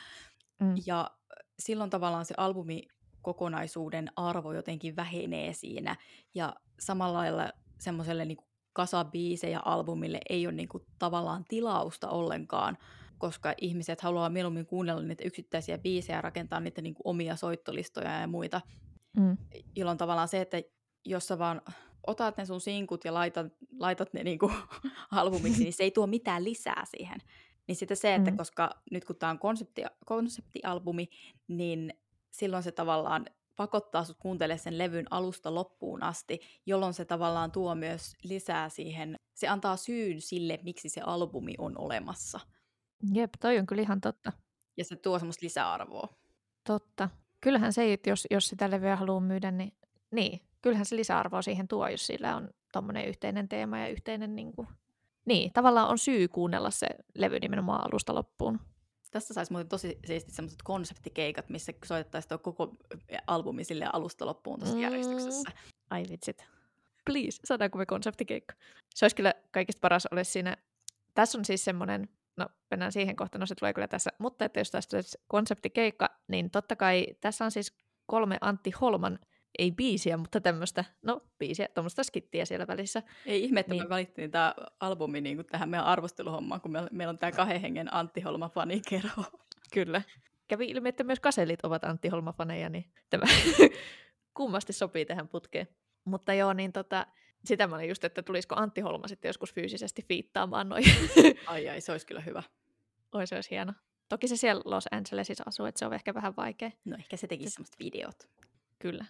Mm. 0.59 0.75
Ja 0.85 1.11
silloin 1.59 1.89
tavallaan 1.89 2.25
se 2.25 2.33
albumi 2.37 2.83
kokonaisuuden 3.21 4.11
arvo 4.15 4.53
jotenkin 4.53 4.95
vähenee 4.95 5.53
siinä. 5.53 5.95
Ja 6.33 6.55
samalla 6.79 7.17
lailla 7.17 7.49
semmoiselle 7.79 8.25
niin 8.25 8.37
kasa 8.73 9.05
biisejä 9.05 9.59
albumille 9.65 10.19
ei 10.29 10.47
ole 10.47 10.55
niin 10.55 10.69
kuin 10.69 10.83
tavallaan 10.99 11.45
tilausta 11.47 12.09
ollenkaan, 12.09 12.77
koska 13.17 13.53
ihmiset 13.61 14.01
haluaa 14.01 14.29
mieluummin 14.29 14.65
kuunnella 14.65 15.01
niitä 15.01 15.23
yksittäisiä 15.23 15.77
biisejä, 15.77 16.21
rakentaa 16.21 16.59
niitä 16.59 16.81
niin 16.81 16.93
kuin 16.93 17.07
omia 17.07 17.35
soittolistoja 17.35 18.19
ja 18.19 18.27
muita. 18.27 18.61
Mm. 19.17 19.37
Jolloin 19.75 19.97
tavallaan 19.97 20.27
se, 20.27 20.41
että 20.41 20.61
jos 21.05 21.27
sä 21.27 21.39
vaan 21.39 21.61
otat 22.07 22.37
ne 22.37 22.45
sun 22.45 22.61
sinkut 22.61 23.05
ja 23.05 23.13
laitat, 23.13 23.47
laitat 23.79 24.13
ne 24.13 24.23
niinku 24.23 24.51
albumiksi, 25.11 25.63
niin 25.63 25.73
se 25.73 25.83
ei 25.83 25.91
tuo 25.91 26.07
mitään 26.07 26.43
lisää 26.43 26.83
siihen. 26.85 27.19
Niin 27.67 27.75
sitten 27.75 27.97
se, 27.97 28.15
että 28.15 28.31
mm. 28.31 28.37
koska 28.37 28.69
nyt 28.91 29.05
kun 29.05 29.15
tämä 29.15 29.29
on 29.29 29.39
konsepti, 29.39 29.83
konseptialbumi, 30.05 31.09
niin 31.47 31.93
silloin 32.31 32.63
se 32.63 32.71
tavallaan 32.71 33.25
pakottaa 33.55 34.03
sut 34.03 34.17
kuuntelemaan 34.19 34.59
sen 34.59 34.77
levyn 34.77 35.05
alusta 35.11 35.55
loppuun 35.55 36.03
asti, 36.03 36.39
jolloin 36.65 36.93
se 36.93 37.05
tavallaan 37.05 37.51
tuo 37.51 37.75
myös 37.75 38.15
lisää 38.23 38.69
siihen, 38.69 39.19
se 39.33 39.47
antaa 39.47 39.77
syyn 39.77 40.21
sille, 40.21 40.59
miksi 40.63 40.89
se 40.89 41.01
albumi 41.01 41.53
on 41.57 41.77
olemassa. 41.77 42.39
Jep, 43.13 43.29
toi 43.41 43.59
on 43.59 43.65
kyllä 43.65 43.81
ihan 43.81 44.01
totta. 44.01 44.31
Ja 44.77 44.85
se 44.85 44.95
tuo 44.95 45.19
semmoista 45.19 45.45
lisäarvoa. 45.45 46.07
Totta. 46.67 47.09
Kyllähän 47.41 47.73
se, 47.73 47.93
että 47.93 48.09
jos, 48.09 48.27
jos 48.31 48.47
sitä 48.47 48.71
levyä 48.71 48.95
haluaa 48.95 49.19
myydä, 49.19 49.51
niin, 49.51 49.73
niin 50.11 50.41
kyllähän 50.65 50.85
se 50.85 50.95
lisäarvoa 50.95 51.41
siihen 51.41 51.67
tuo, 51.67 51.87
jos 51.87 52.07
sillä 52.07 52.35
on 52.35 52.49
tuommoinen 52.73 53.07
yhteinen 53.07 53.49
teema 53.49 53.79
ja 53.79 53.87
yhteinen, 53.87 54.35
niin, 54.35 54.53
kuin, 54.53 54.67
niin 55.25 55.53
tavallaan 55.53 55.89
on 55.89 55.97
syy 55.97 56.27
kuunnella 56.27 56.71
se 56.71 56.87
levy 57.15 57.39
nimenomaan 57.39 57.81
alusta 57.87 58.15
loppuun. 58.15 58.59
Tässä 59.11 59.33
saisi 59.33 59.51
muuten 59.51 59.67
tosi 59.67 59.99
siisti 60.05 60.31
semmoiset 60.31 60.61
konseptikeikat, 60.63 61.49
missä 61.49 61.73
soitettaisiin 61.85 62.29
tuo 62.29 62.37
koko 62.37 62.75
albumi 63.27 63.63
sille 63.63 63.87
alusta 63.93 64.25
loppuun 64.25 64.59
tuossa 64.59 64.75
mm. 64.75 64.81
järjestyksessä. 64.81 65.51
Ai 65.89 66.03
vitsit. 66.09 66.45
Please, 67.05 67.39
saadaanko 67.43 67.77
me 67.77 67.85
konseptikeikka? 67.85 68.55
Se 68.95 69.05
olisi 69.05 69.15
kyllä 69.15 69.33
kaikista 69.51 69.79
paras 69.81 70.07
olisi 70.11 70.31
siinä. 70.31 70.57
Tässä 71.13 71.37
on 71.37 71.45
siis 71.45 71.65
semmoinen, 71.65 72.09
no 72.37 72.47
mennään 72.71 72.91
siihen 72.91 73.15
kohtaan, 73.15 73.39
no 73.39 73.45
se 73.45 73.55
tulee 73.55 73.73
kyllä 73.73 73.87
tässä, 73.87 74.09
mutta 74.17 74.45
että 74.45 74.59
jos 74.59 74.71
tästä 74.71 74.97
olisi 74.97 75.17
konseptikeikka, 75.27 76.09
niin 76.27 76.51
totta 76.51 76.75
kai 76.75 77.07
tässä 77.21 77.45
on 77.45 77.51
siis 77.51 77.73
kolme 78.05 78.37
Antti 78.41 78.71
Holman 78.81 79.19
ei 79.57 79.71
biisiä, 79.71 80.17
mutta 80.17 80.41
tämmöistä, 80.41 80.85
no 81.01 81.21
biisiä, 81.39 81.67
tuommoista 81.73 82.03
skittiä 82.03 82.45
siellä 82.45 82.67
välissä. 82.67 83.03
Ei 83.25 83.43
ihme, 83.43 83.59
että 83.59 83.73
niin. 83.73 83.83
me 83.83 83.89
valittiin 83.89 84.31
tämä 84.31 84.55
albumi 84.79 85.21
niin 85.21 85.37
kuin 85.37 85.45
tähän 85.45 85.69
meidän 85.69 85.85
arvosteluhommaan, 85.85 86.61
kun 86.61 86.71
meillä, 86.71 86.89
meillä 86.91 87.09
on 87.09 87.17
tämä 87.17 87.31
kahden 87.31 87.61
hengen 87.61 87.93
Antti 87.93 88.21
Holma. 88.21 88.51
Kyllä. 89.73 90.01
Kävi 90.47 90.65
ilmi, 90.65 90.89
että 90.89 91.03
myös 91.03 91.19
kaselit 91.19 91.65
ovat 91.65 91.83
Antti 91.83 92.07
Holma 92.07 92.33
faneja, 92.33 92.69
niin 92.69 92.85
tämä 93.09 93.25
kummasti 94.37 94.73
sopii 94.73 95.05
tähän 95.05 95.27
putkeen. 95.27 95.67
Mutta 96.05 96.33
joo, 96.33 96.53
niin 96.53 96.73
tota, 96.73 97.07
sitä 97.45 97.67
mä 97.67 97.75
olin 97.75 97.89
just, 97.89 98.03
että 98.03 98.23
tulisiko 98.23 98.55
Antti 98.55 98.81
Holma 98.81 99.07
sitten 99.07 99.29
joskus 99.29 99.53
fyysisesti 99.53 100.05
fiittaamaan 100.07 100.69
noin. 100.69 100.83
ai 101.47 101.69
ai, 101.69 101.81
se 101.81 101.91
olisi 101.91 102.07
kyllä 102.07 102.21
hyvä. 102.21 102.43
Oi, 103.11 103.27
se 103.27 103.35
olisi 103.35 103.51
hieno. 103.51 103.73
Toki 104.09 104.27
se 104.27 104.35
siellä 104.35 104.61
Los 104.65 104.87
Angelesissa 104.91 105.43
asuu, 105.47 105.65
että 105.65 105.79
se 105.79 105.85
on 105.85 105.93
ehkä 105.93 106.13
vähän 106.13 106.35
vaikea. 106.37 106.71
No 106.85 106.95
ehkä 106.99 107.17
se 107.17 107.27
tekisi 107.27 107.49
semmoista 107.49 107.77
videot. 107.79 108.29
Kyllä. 108.79 109.05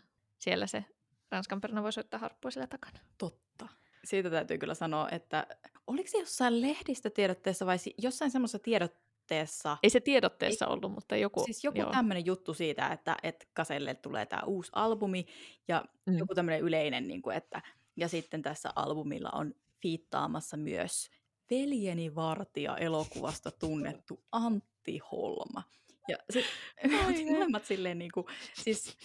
Siellä 0.45 0.67
se 0.67 0.85
Ranskan 1.31 1.61
peruna 1.61 1.83
voi 1.83 1.93
soittaa 1.93 2.19
harppua 2.19 2.51
sillä 2.51 2.67
takana. 2.67 2.99
Totta. 3.17 3.67
Siitä 4.03 4.29
täytyy 4.29 4.57
kyllä 4.57 4.73
sanoa, 4.75 5.09
että 5.09 5.47
oliko 5.87 6.09
se 6.09 6.17
jossain 6.17 6.61
lehdistötiedotteessa 6.61 7.65
vai 7.65 7.77
si- 7.77 7.95
jossain 7.97 8.31
semmoisessa 8.31 8.59
tiedotteessa, 8.59 9.77
Ei 9.83 9.89
se 9.89 9.99
tiedotteessa 9.99 10.67
ollut, 10.67 10.91
mutta 10.91 11.15
joku... 11.15 11.43
siis 11.45 11.63
joku 11.63 11.79
tämmöinen 11.91 12.25
juttu 12.25 12.53
siitä, 12.53 12.87
että, 12.87 13.17
että 13.23 13.45
Kaselle 13.53 13.95
tulee 13.95 14.25
tämä 14.25 14.41
uusi 14.45 14.71
albumi 14.75 15.25
ja 15.67 15.85
Mm. 16.05 16.17
joku 16.17 16.35
tämmöinen 16.35 16.61
yleinen, 16.61 17.07
niin 17.07 17.21
kuin, 17.21 17.35
että 17.37 17.61
ja 17.95 18.07
sitten 18.07 18.41
tässä 18.41 18.69
albumilla 18.75 19.29
on 19.33 19.53
fiittaamassa 19.81 20.57
myös 20.57 21.09
Veljeni 21.51 22.15
Vartija 22.15 22.77
elokuvasta 22.77 23.51
tunnettu 23.51 24.23
Antti 24.31 24.97
Holma. 25.11 25.63
Ja 26.07 26.17
Ai 27.05 27.25
molemmat 27.31 27.65
silleen 27.65 27.99
niin 27.99 28.11
kuin, 28.13 28.25
siis 28.53 28.97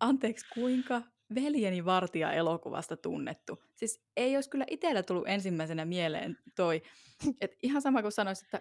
anteeksi 0.00 0.46
kuinka 0.54 1.02
Veljeni 1.34 1.84
Vartija 1.84 2.32
elokuvasta 2.32 2.96
tunnettu. 2.96 3.64
Siis 3.74 4.02
ei 4.16 4.36
olisi 4.36 4.50
kyllä 4.50 4.64
itsellä 4.70 5.02
tullut 5.02 5.28
ensimmäisenä 5.28 5.84
mieleen 5.84 6.38
toi, 6.56 6.82
että 7.40 7.56
ihan 7.62 7.82
sama 7.82 8.02
kuin 8.02 8.12
sanoisit, 8.12 8.44
että 8.44 8.60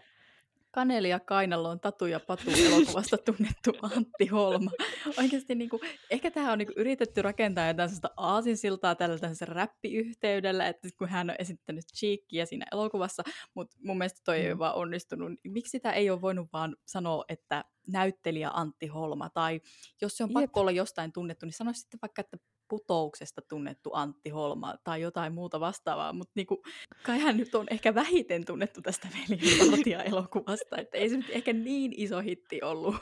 Kaneli 0.71 1.09
ja 1.09 1.19
Kainaloon 1.19 1.79
Tatu 1.79 2.05
ja 2.05 2.19
Patu 2.19 2.43
elokuvasta 2.65 3.17
tunnettu 3.17 3.71
Antti 3.81 4.27
Holma. 4.27 4.71
Oikeasti 5.17 5.55
niin 5.55 5.69
kuin, 5.69 5.81
ehkä 6.09 6.31
tähän 6.31 6.51
on 6.51 6.57
niin 6.57 6.67
kuin, 6.67 6.77
yritetty 6.77 7.21
rakentaa 7.21 7.67
jotain 7.67 7.89
sellaista 7.89 8.09
aasinsiltaa 8.17 8.95
tällä 8.95 9.17
tällaisella 9.17 9.53
räppiyhteydellä, 9.53 10.67
että 10.67 10.89
kun 10.97 11.09
hän 11.09 11.29
on 11.29 11.35
esittänyt 11.39 11.85
Cheekkiä 11.95 12.45
siinä 12.45 12.65
elokuvassa, 12.71 13.23
mutta 13.53 13.77
mun 13.83 13.97
mielestä 13.97 14.21
toi 14.25 14.37
ei 14.37 14.45
ole 14.47 14.53
Mm. 14.53 14.59
vaan 14.59 14.75
onnistunut. 14.75 15.31
Miksi 15.47 15.71
sitä 15.71 15.91
ei 15.91 16.09
ole 16.09 16.21
voinut 16.21 16.47
vaan 16.53 16.75
sanoa, 16.85 17.25
että 17.29 17.63
näyttelijä 17.87 18.49
Antti 18.53 18.87
Holma, 18.87 19.29
tai 19.29 19.61
jos 20.01 20.17
se 20.17 20.23
on 20.23 20.29
Jep. 20.29 20.33
pakko 20.33 20.59
olla 20.59 20.71
jostain 20.71 21.11
tunnettu, 21.11 21.45
niin 21.45 21.53
sano 21.53 21.73
sitten 21.73 21.99
vaikka, 22.01 22.19
että 22.21 22.37
putouksesta 22.67 23.41
tunnettu 23.41 23.89
Antti 23.93 24.29
Holma 24.29 24.75
tai 24.83 25.01
jotain 25.01 25.33
muuta 25.33 25.59
vastaavaa, 25.59 26.13
mutta 26.13 26.31
niinku, 26.35 26.63
kai 27.03 27.19
hän 27.19 27.37
nyt 27.37 27.55
on 27.55 27.65
ehkä 27.71 27.95
vähiten 27.95 28.45
tunnettu 28.45 28.81
tästä 28.81 29.07
Veljen 29.13 30.07
elokuvasta, 30.07 30.77
että 30.77 30.97
ei 30.97 31.09
se 31.09 31.17
nyt 31.17 31.29
ehkä 31.29 31.53
niin 31.53 31.93
iso 31.95 32.19
hitti 32.19 32.61
ollut. 32.61 32.95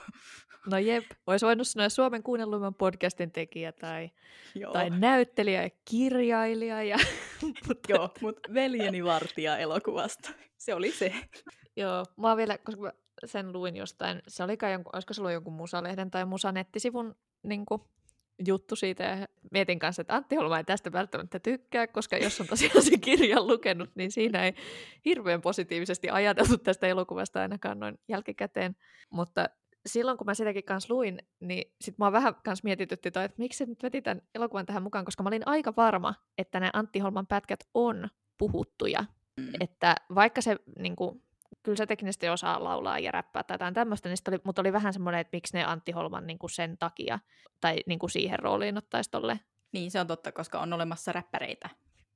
No 0.66 0.78
jep, 0.78 1.06
olisi 1.28 1.46
voinut 1.46 1.68
sanoa 1.68 1.90
Suomen 1.90 2.24
kuunnelluimman 2.24 2.76
podcastin 2.76 3.32
tekijä 3.32 3.72
tai, 3.72 4.10
Joo, 4.56 4.74
tai 4.74 4.90
näyttelijä 4.90 5.64
ja 5.64 5.70
kirjailija. 5.86 6.84
Ja, 6.84 6.98
mutta, 7.68 7.94
Joo 7.94 8.10
mutta 8.22 8.54
Veljeni 8.54 9.04
Vartija 9.04 9.58
elokuvasta, 9.58 10.30
se 10.58 10.74
oli 10.74 10.92
se. 10.92 11.14
joo, 11.76 12.06
mä 12.18 12.28
oon 12.28 12.38
vielä, 12.38 12.58
koska 12.58 12.82
mä 12.82 12.92
sen 13.26 13.54
luin 13.54 13.76
jostain, 13.76 14.22
se 14.28 14.44
oli 14.44 14.58
kai 14.58 14.72
jonkun, 14.72 14.96
olisiko 14.96 15.14
se 15.14 15.22
ollut 15.22 15.34
jonkun 15.34 15.54
musalehden 15.54 16.12
tai 16.12 16.26
musanettisivun 16.26 17.16
niin 17.44 17.66
kuin, 17.66 17.82
juttu 18.48 18.76
siitä 18.76 19.04
ja 19.04 19.28
mietin 19.52 19.80
kanssa, 19.80 20.02
että 20.02 20.16
Antti 20.16 20.36
Holma 20.36 20.58
ei 20.58 20.64
tästä 20.64 20.92
välttämättä 20.92 21.40
tykkää, 21.40 21.88
koska 21.88 22.18
jos 22.18 22.42
on 22.42 22.48
tosiaan 22.48 22.82
se 22.82 22.98
kirjan 22.98 23.48
lukenut, 23.48 23.90
niin 23.96 24.12
siinä 24.12 24.46
ei 24.46 24.54
hirveän 25.06 25.42
positiivisesti 25.42 26.10
ajateltu 26.10 26.58
tästä 26.58 26.88
elokuvasta 26.88 27.42
ainakaan 27.42 27.80
noin 27.80 28.00
jälkikäteen. 28.08 28.76
Mutta 29.10 29.50
silloin 29.86 30.18
kun 30.18 30.26
mä 30.26 30.34
sitäkin 30.34 30.64
kanssa 30.64 30.94
luin, 30.94 31.20
niin 31.40 31.74
sit 31.82 31.98
mä 31.98 32.12
vähän 32.12 32.36
kanssa 32.44 32.64
mietitytti 32.64 33.12
toi, 33.12 33.26
että 33.26 33.40
miksi 33.40 33.58
se 33.58 33.66
nyt 33.66 33.84
veti 33.84 34.02
tämän 34.02 34.22
elokuvan 34.36 34.66
tähän 34.66 34.84
mukaan, 34.84 35.06
koska 35.06 35.24
mä 35.24 35.28
olin 35.28 35.48
aika 35.48 35.74
varma, 35.78 36.14
että 36.38 36.60
nämä 36.60 36.70
Antti 36.74 37.00
Holman 37.00 37.28
pätkät 37.28 37.60
on 37.74 38.08
puhuttuja. 38.38 39.06
Mm. 39.40 39.50
Että 39.60 39.96
vaikka 40.16 40.42
se 40.42 40.56
niin 40.80 40.96
kuin, 40.96 41.25
kyllä 41.64 41.76
se 41.76 41.86
teknisesti 41.86 42.30
osaa 42.30 42.64
laulaa 42.64 43.00
ja 43.00 43.12
räppää 43.12 43.44
tai 43.44 43.56
jotain 43.56 43.74
tämmöistä, 43.74 44.10
niin 44.10 44.18
oli, 44.28 44.38
mutta 44.44 44.62
oli 44.62 44.74
vähän 44.74 44.94
semmoinen, 44.94 45.22
että 45.22 45.38
miksi 45.38 45.58
ne 45.58 45.64
Antti 45.64 45.92
Holman 45.92 46.28
niin 46.28 46.40
kuin 46.40 46.50
sen 46.50 46.78
takia 46.78 47.20
tai 47.62 47.80
niin 47.86 48.00
kuin 48.00 48.10
siihen 48.10 48.40
rooliin 48.40 48.78
ottaisi 48.78 49.12
tolle. 49.12 49.40
Niin, 49.72 49.92
se 49.92 50.00
on 50.00 50.08
totta, 50.08 50.32
koska 50.32 50.60
on 50.60 50.74
olemassa 50.74 51.12
räppäreitä, 51.12 51.70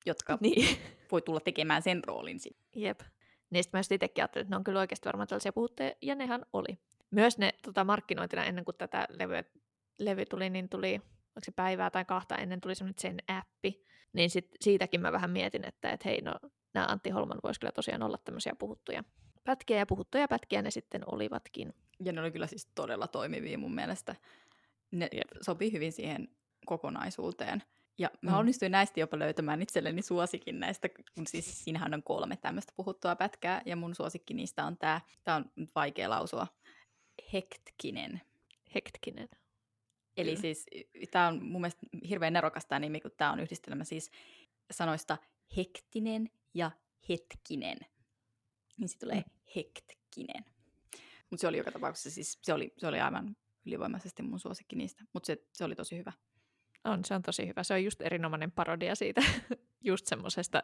jotka 0.06 0.38
Niin. 0.42 0.78
voi 1.12 1.22
tulla 1.22 1.40
tekemään 1.40 1.82
sen 1.82 2.04
roolin. 2.04 2.40
Jep. 2.76 3.00
Niistä 3.50 3.78
mä 3.78 3.80
just 3.80 3.92
itsekin 3.92 4.22
ajattelin, 4.22 4.44
että 4.46 4.56
ne 4.56 4.58
on 4.58 4.64
kyllä 4.64 4.80
oikeasti 4.80 5.06
varmaan 5.06 5.28
tällaisia 5.28 5.54
puhutteja, 5.54 5.92
ja 6.02 6.16
nehän 6.16 6.46
oli. 6.54 6.80
Myös 7.12 7.38
ne 7.38 7.54
tota, 7.64 7.84
markkinointina 7.84 8.44
ennen 8.44 8.66
kuin 8.66 8.78
tätä 8.78 9.08
levyä, 9.10 9.44
levy 10.00 10.26
tuli, 10.26 10.50
niin 10.50 10.70
tuli, 10.70 10.94
onko 10.96 11.44
se 11.44 11.52
päivää 11.52 11.90
tai 11.90 12.06
kahta 12.06 12.36
ennen 12.36 12.62
tuli 12.62 12.76
semmoinen 12.76 13.00
sen 13.00 13.18
appi, 13.28 13.84
niin 14.14 14.30
sit, 14.30 14.48
siitäkin 14.62 15.02
mä 15.02 15.12
vähän 15.12 15.30
mietin, 15.30 15.68
että 15.68 15.90
et 15.90 16.06
hei, 16.06 16.22
no 16.22 16.34
nämä 16.74 16.88
Antti 16.90 17.10
Holman 17.10 17.40
voisi 17.44 17.60
kyllä 17.60 17.72
tosiaan 17.72 18.04
olla 18.04 18.18
tämmöisiä 18.18 18.56
puhuttuja 18.60 19.04
pätkiä, 19.44 19.78
ja 19.78 19.86
puhuttuja 19.86 20.28
pätkiä 20.28 20.62
ne 20.62 20.72
sitten 20.72 21.02
olivatkin. 21.06 21.74
Ja 22.04 22.14
ne 22.14 22.22
oli 22.22 22.32
kyllä 22.32 22.48
siis 22.48 22.66
todella 22.76 23.08
toimivia 23.08 23.58
mun 23.58 23.76
mielestä. 23.76 24.16
Ne 24.92 25.10
Jep. 25.12 25.28
sopii 25.42 25.72
hyvin 25.72 25.92
siihen 25.92 26.28
kokonaisuuteen. 26.66 27.64
Ja 27.98 28.10
mä 28.22 28.32
Mm. 28.32 28.34
mm. 28.34 28.40
onnistuin 28.40 28.72
näistä 28.72 29.00
jopa 29.00 29.20
löytämään 29.20 29.62
itselleni 29.62 30.02
suosikin 30.02 30.60
näistä, 30.60 30.90
kun 30.90 31.28
siis 31.28 31.64
siinähän 31.64 31.94
on 31.94 32.04
kolme 32.04 32.36
tämmöistä 32.38 32.74
puhuttua 32.76 33.16
pätkää, 33.16 33.62
ja 33.66 33.76
mun 33.76 33.96
suosikki 33.96 34.34
niistä 34.34 34.66
on 34.66 34.78
tää, 34.78 35.02
tää 35.24 35.36
on 35.36 35.46
nyt 35.56 35.70
vaikea 35.76 36.10
lausua, 36.10 36.48
Hektkinen. 37.34 38.22
Hektinen. 38.76 39.30
Eli 40.18 40.30
Kyllä. 40.30 40.42
siis 40.42 40.66
tämä 41.12 41.28
on 41.28 41.44
mun 41.44 41.62
mielestä 41.62 41.88
hirveän 42.10 42.34
nerokas 42.34 42.66
tämä 42.66 42.80
nimi, 42.80 43.00
kun 43.00 43.12
tämä 43.18 43.32
on 43.32 43.40
yhdistelmä 43.40 43.84
siis 43.84 44.12
sanoista 44.72 45.18
hektinen 45.58 46.30
ja 46.54 46.72
hetkinen. 47.10 47.78
Niin 48.78 48.90
se 48.90 48.98
tulee 48.98 49.16
Mm. 49.16 49.24
hektkinen. 49.56 50.46
Mutta 51.30 51.42
se 51.42 51.48
oli 51.48 51.58
joka 51.58 51.72
tapauksessa 51.72 52.12
siis, 52.12 52.40
se 52.42 52.54
oli, 52.54 52.74
se 52.78 52.88
oli 52.88 53.00
aivan 53.00 53.36
ylivoimaisesti 53.66 54.24
mun 54.24 54.40
suosikki 54.40 54.76
niistä, 54.76 55.04
mutta 55.14 55.28
se, 55.28 55.38
se 55.54 55.64
oli 55.66 55.76
tosi 55.76 55.98
hyvä. 55.98 56.12
On, 56.84 57.06
se 57.06 57.14
on 57.16 57.22
tosi 57.22 57.48
hyvä. 57.48 57.64
Se 57.64 57.74
on 57.74 57.84
just 57.84 58.02
erinomainen 58.02 58.52
parodia 58.52 58.96
siitä, 58.96 59.22
just 59.82 60.06
semmoisesta 60.08 60.64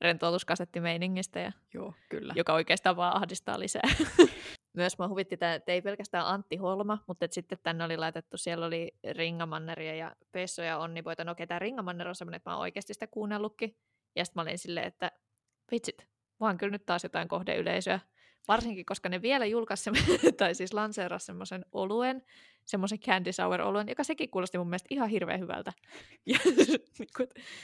rentoutuskasettimeiningistä, 0.00 1.40
ja, 1.40 1.52
Joo, 1.74 1.94
kyllä. 2.08 2.32
joka 2.36 2.54
oikeastaan 2.54 2.96
vaan 2.96 3.16
ahdistaa 3.16 3.58
lisää. 3.58 3.82
Myös 4.72 4.98
mä 4.98 5.08
huvitti, 5.08 5.36
tää, 5.36 5.54
että 5.54 5.72
ei 5.72 5.82
pelkästään 5.82 6.26
Antti 6.26 6.56
Holma, 6.56 7.04
mutta 7.06 7.24
et 7.24 7.32
sitten 7.32 7.58
tänne 7.62 7.84
oli 7.84 7.96
laitettu, 7.96 8.36
siellä 8.36 8.66
oli 8.66 8.92
Ringamanneria 9.12 9.94
ja 9.94 10.16
Pesso 10.32 10.62
ja 10.62 10.78
Onni 10.78 11.02
Poita. 11.02 11.24
No 11.24 11.32
okei, 11.32 11.46
tämä 11.46 11.58
Ringamanner 11.58 12.08
on 12.08 12.14
semmoinen, 12.14 12.36
että 12.36 12.50
mä 12.50 12.54
oon 12.54 12.60
oikeasti 12.60 12.94
sitä 12.94 13.06
kuunnellutkin. 13.06 13.76
Ja 14.16 14.24
sitten 14.24 14.38
mä 14.38 14.42
olin 14.42 14.58
silleen, 14.58 14.86
että 14.86 15.12
vitsit, 15.70 16.06
vaan 16.40 16.58
kyllä 16.58 16.70
nyt 16.70 16.86
taas 16.86 17.02
jotain 17.02 17.28
kohdeyleisöä. 17.28 18.00
Varsinkin, 18.48 18.86
koska 18.86 19.08
ne 19.08 19.22
vielä 19.22 19.46
julkaisi, 19.46 19.90
tai 20.38 20.54
siis 20.54 20.74
lanseerasi 20.74 21.26
semmoisen 21.26 21.64
oluen, 21.72 22.22
semmoisen 22.64 22.98
candy 23.00 23.32
sour 23.32 23.60
oluen, 23.60 23.88
joka 23.88 24.04
sekin 24.04 24.30
kuulosti 24.30 24.58
mun 24.58 24.68
mielestä 24.68 24.88
ihan 24.90 25.08
hirveän 25.08 25.40
hyvältä. 25.40 25.72
Et 27.00 27.14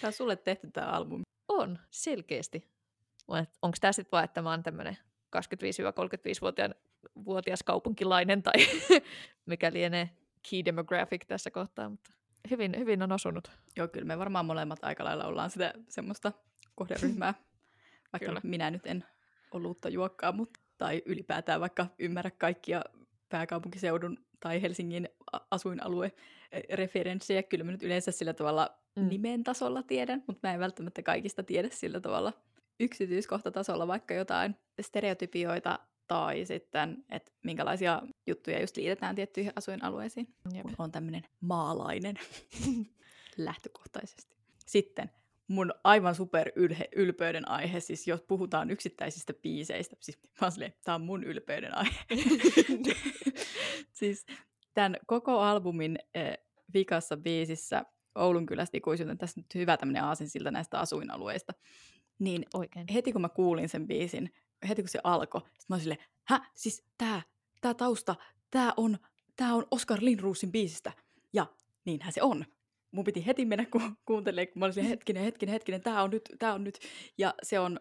Tämä 0.01 0.09
on 0.09 0.13
sulle 0.13 0.37
tehty 0.37 0.71
tämä 0.71 0.87
albumi. 0.87 1.23
on, 1.49 1.79
selkeästi. 1.91 2.69
Onko 3.63 3.77
tämä 3.81 3.93
sitten 3.93 4.13
vaan, 4.13 4.25
että 4.25 4.43
mä 4.43 4.51
oon 4.51 4.63
tämmöinen 4.63 4.99
25-35-vuotias 5.37 6.71
vuotias 7.25 7.63
kaupunkilainen 7.63 8.43
tai 8.43 8.53
mikä 9.47 9.73
lienee 9.73 10.11
key 10.51 10.65
demographic 10.65 11.27
tässä 11.27 11.51
kohtaa, 11.51 11.89
mutta 11.89 12.11
hyvin, 12.51 12.79
hyvin 12.79 13.03
on 13.03 13.13
osunut. 13.13 13.51
Joo, 13.77 13.89
kyllä 13.89 14.07
me 14.07 14.19
varmaan 14.19 14.47
molemmat 14.47 14.79
aika 14.83 15.05
lailla 15.05 15.25
ollaan 15.25 15.51
sitä 15.51 15.75
semmoista 15.89 16.33
kohderyhmää, 16.75 17.35
vaikka 18.13 18.27
Kyllä. 18.27 18.41
minä 18.43 18.71
nyt 18.71 18.87
en 18.87 19.05
olutta 19.51 19.89
juokkaa, 19.89 20.33
mutta, 20.33 20.61
tai 20.79 21.03
ylipäätään 21.07 21.61
vaikka 21.61 21.87
ymmärrä 21.99 22.31
kaikkia 22.31 22.85
pääkaupunkiseudun 23.29 24.19
tai 24.41 24.63
Helsingin 24.63 25.09
asuinalue 25.51 26.13
eh, 26.53 26.63
referenssejä. 26.73 27.43
Kyllä 27.43 27.65
mä 27.65 27.73
nyt 27.73 27.83
yleensä 27.83 28.13
sillä 28.13 28.33
tavalla 28.33 28.79
mm. 28.97 29.09
nimen 29.09 29.45
tasolla 29.45 29.83
tiedän, 29.83 30.25
mutta 30.27 30.49
mä 30.49 30.55
en 30.55 30.61
välttämättä 30.61 31.03
kaikista 31.03 31.43
tiedä 31.43 31.69
sillä 31.71 32.01
tavalla 32.01 32.33
yksityiskohtatasolla 32.81 33.87
vaikka 33.87 34.15
jotain 34.15 34.57
stereotypioita 34.81 35.79
tai 36.09 36.45
sitten, 36.45 37.05
että 37.11 37.33
minkälaisia 37.43 38.03
juttuja 38.27 38.61
just 38.61 38.77
liitetään 38.77 39.15
tiettyihin 39.15 39.53
asuinalueisiin 39.57 40.35
Jep. 40.55 40.63
kun 40.63 40.75
on 40.79 40.93
tämmöinen 40.93 41.23
maalainen 41.41 42.17
lähtökohtaisesti. 43.37 44.37
Sitten 44.67 45.11
mun 45.49 45.73
aivan 45.85 46.15
super 46.15 46.53
ylhe, 46.57 46.89
ylpeyden 46.97 47.49
aihe, 47.49 47.81
siis 47.81 48.09
jos 48.09 48.23
puhutaan 48.23 48.71
yksittäisistä 48.71 49.35
biiseistä, 49.35 49.97
siis 50.01 50.19
mä 50.23 50.31
oon 50.43 50.53
silleen, 50.53 50.75
tää 50.85 50.95
on 50.95 51.03
mun 51.03 51.25
ylpeyden 51.25 51.79
aihe. 51.79 51.99
siis 53.99 54.27
tämän 54.75 54.97
koko 55.07 55.41
albumin 55.41 55.99
äh, 56.17 56.33
vikassa 56.75 57.17
biisissä 57.17 57.85
Oulun 58.15 58.47
kylästä 58.47 58.77
ikuisuuteen, 58.77 59.19
tässä 59.19 59.41
nyt 59.41 59.55
hyvä 59.55 59.77
tämmöinen 59.77 60.05
aasinsilta 60.05 60.51
näistä 60.51 60.79
asuinalueista, 60.79 61.53
niin 62.19 62.47
Oikein. 62.55 62.87
heti 62.95 63.13
kun 63.13 63.21
mä 63.21 63.29
kuulin 63.29 63.69
sen 63.69 63.87
biisin, 63.87 64.35
heti 64.69 64.83
kun 64.83 64.89
se 64.89 64.99
alkoi, 65.05 65.41
sit 65.41 65.69
mä 65.69 65.75
olin 65.75 65.83
silleen, 65.83 66.05
hä, 66.25 66.51
siis 66.55 66.85
tää, 66.99 67.23
tää 67.61 67.75
tausta, 67.75 68.15
tää 68.51 68.73
on, 68.77 68.99
tää 69.37 69.55
on 69.55 69.67
Oskar 69.71 69.99
Lindruusin 70.01 70.53
biisistä. 70.53 70.93
Ja 71.33 71.47
niinhän 71.85 72.13
se 72.13 72.23
on. 72.23 72.45
Mun 72.93 73.05
piti 73.05 73.27
heti 73.27 73.45
mennä 73.45 73.67
ku- 73.67 73.93
kuuntelemaan, 74.07 74.53
kun 74.53 74.61
mä 74.61 74.65
olin 74.65 74.75
silleen, 74.75 74.91
hetkinen, 74.91 75.25
hetkinen, 75.25 75.53
hetkinen, 75.53 75.81
tää 75.81 76.03
on 76.03 76.11
nyt, 76.11 76.23
tää 76.39 76.55
on 76.55 76.65
nyt. 76.65 76.79
Ja 77.19 77.35
se 77.43 77.59
on 77.59 77.81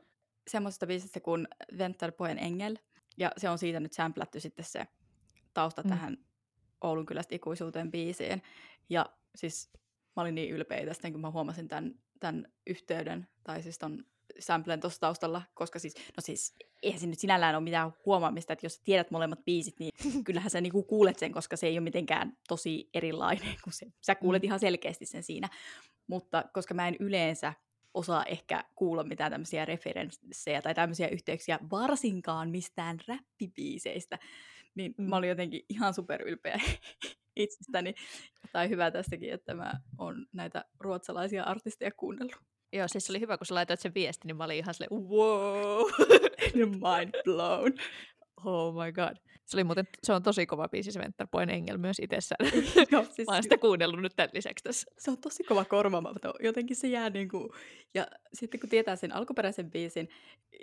semmoisesta 0.50 0.88
biisistä 0.88 1.20
kuin 1.20 1.48
Väntar 1.78 2.12
på 2.12 2.26
en 2.26 2.40
ängel. 2.44 2.78
Ja 3.18 3.32
se 3.38 3.50
on 3.50 3.58
siitä 3.58 3.80
nyt 3.80 3.94
sämplätty 3.94 4.40
sitten 4.40 4.66
se 4.66 4.88
tausta 5.54 5.82
mm. 5.82 5.90
tähän 5.90 6.18
Oulun 6.82 7.06
kylästä 7.06 7.36
ikuisuuteen 7.36 7.92
biisiin. 7.92 8.42
Ja 8.90 9.06
siis 9.36 9.70
mä 10.16 10.22
olin 10.22 10.36
niin 10.36 10.54
ylpeä 10.54 10.86
tästä, 10.86 11.12
kun 11.12 11.22
mä 11.22 11.32
huomasin 11.32 11.68
tämän, 11.68 11.96
tämän 12.20 12.48
yhteyden, 12.68 13.28
tai 13.44 13.64
siis 13.64 13.78
ton 13.78 14.06
samplen 14.40 14.80
tuossa 14.80 15.00
taustalla, 15.00 15.42
koska 15.54 15.80
siis, 15.80 15.96
no 15.96 16.22
siis, 16.22 16.56
eihän 16.84 17.00
se 17.00 17.08
nyt 17.08 17.20
sinällään 17.20 17.56
ole 17.56 17.64
mitään 17.64 17.94
huomaamista, 18.06 18.54
että 18.54 18.66
jos 18.66 18.80
tiedät 18.80 19.12
molemmat 19.12 19.46
biisit, 19.46 19.80
niin 19.80 19.92
kyllähän 20.26 20.50
sä 20.50 20.62
niinku 20.62 20.84
kuulet 20.84 21.20
sen, 21.20 21.32
koska 21.32 21.56
se 21.58 21.68
ei 21.68 21.74
ole 21.76 21.84
mitenkään 21.84 22.38
tosi 22.48 22.90
erilainen 22.94 23.56
kuin 23.64 23.74
se. 23.74 23.86
Sä 24.02 24.16
kuulet 24.16 24.42
Mm. 24.42 24.46
ihan 24.46 24.60
selkeästi 24.60 25.06
sen 25.06 25.24
siinä. 25.24 25.50
Mutta 26.08 26.44
koska 26.54 26.74
mä 26.74 26.88
en 26.88 26.96
yleensä 27.00 27.54
osaa 27.94 28.24
ehkä 28.26 28.64
kuulla 28.76 29.04
mitään 29.04 29.32
tämmöisiä 29.32 29.66
referenssejä 29.66 30.62
tai 30.62 30.76
tämmöisiä 30.76 31.08
yhteyksiä, 31.08 31.60
varsinkaan 31.72 32.50
mistään 32.50 32.98
räppibiiseistä, 33.08 34.20
niin 34.76 34.96
Mm. 34.98 35.10
mä 35.10 35.16
olin 35.16 35.30
jotenkin 35.30 35.66
ihan 35.70 35.94
super 35.94 36.22
ylpeä 36.28 36.60
itsestäni. 37.36 37.94
Tai 38.52 38.70
hyvä 38.70 38.92
tästäkin, 38.92 39.34
että 39.34 39.54
mä 39.54 39.74
oon 39.98 40.26
näitä 40.34 40.66
ruotsalaisia 40.80 41.44
artisteja 41.44 41.92
kuunnellut. 41.92 42.51
Joo, 42.74 42.88
siis 42.88 43.06
se 43.06 43.12
oli 43.12 43.20
hyvä, 43.20 43.38
kun 43.38 43.48
sä 43.48 43.56
laitoit 43.56 43.80
sen 43.80 43.94
viesti, 43.94 44.28
niin 44.28 44.38
mä 44.38 44.44
olin 44.44 44.58
ihan 44.58 44.74
silleen, 44.74 45.10
wow! 45.10 45.90
Mind 46.56 47.24
blown. 47.24 47.74
oh 48.46 48.86
my 48.86 48.92
god. 48.92 49.18
Se 49.46 49.58
oli 49.58 49.64
muuten, 49.64 49.88
se 50.04 50.14
on 50.14 50.24
tosi 50.24 50.46
kova 50.46 50.68
biisi 50.68 50.92
se 50.92 51.00
Ventar 51.00 51.28
Poin 51.32 51.50
Engel 51.50 51.78
myös 51.78 52.00
itsessään. 52.00 52.52
Joo, 52.92 53.04
siis 53.04 53.28
mä 53.30 53.34
oon 53.34 53.44
sitä 53.44 53.58
kuunnellut 53.58 54.02
nyt 54.02 54.16
tämän 54.16 54.30
lisäksi 54.34 54.64
tässä. 54.64 54.92
se 54.98 55.12
on 55.12 55.18
tosi 55.18 55.44
kova 55.44 55.66
korvaamaton. 55.66 56.34
Jotenkin 56.40 56.76
se 56.76 56.88
jää 56.88 57.10
niinku... 57.10 57.56
Ja 57.94 58.08
sitten 58.34 58.60
kun 58.60 58.70
tietää 58.70 58.96
sen 58.96 59.16
alkuperäisen 59.16 59.72
biisin, 59.72 60.10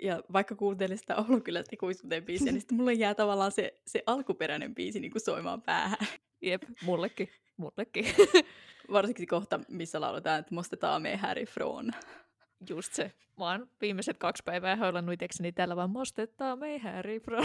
ja 0.03 0.23
vaikka 0.33 0.55
kuuntelee 0.55 0.97
sitä 0.97 1.15
Oulun 1.15 1.43
kyllä 1.43 1.63
ikuisuuteen 1.71 2.25
biisiä, 2.25 2.51
niin 2.51 2.61
sitten 2.61 2.77
mulle 2.77 2.93
jää 2.93 3.15
tavallaan 3.15 3.51
se, 3.51 3.73
se 3.87 4.03
alkuperäinen 4.05 4.75
biisi 4.75 4.99
niinku 4.99 5.19
soimaan 5.19 5.61
päähän. 5.61 6.07
Jep, 6.41 6.63
mullekin, 6.81 7.29
mullekin. 7.59 8.05
Varsinkin 8.91 9.27
kohta, 9.27 9.59
missä 9.67 10.01
lauletaan, 10.01 10.39
että 10.39 10.55
mostetaan 10.55 11.01
me 11.01 11.17
härifrån. 11.17 11.91
Just 12.69 12.93
se. 12.93 13.11
Mä 13.37 13.51
oon 13.51 13.69
viimeiset 13.81 14.17
kaksi 14.17 14.43
päivää 14.45 14.75
hoilannut 14.75 15.13
itekseni 15.13 15.51
täällä 15.51 15.75
vaan 15.75 15.89
mostettaa 15.89 16.55
me 16.55 16.81
Pro. 17.25 17.39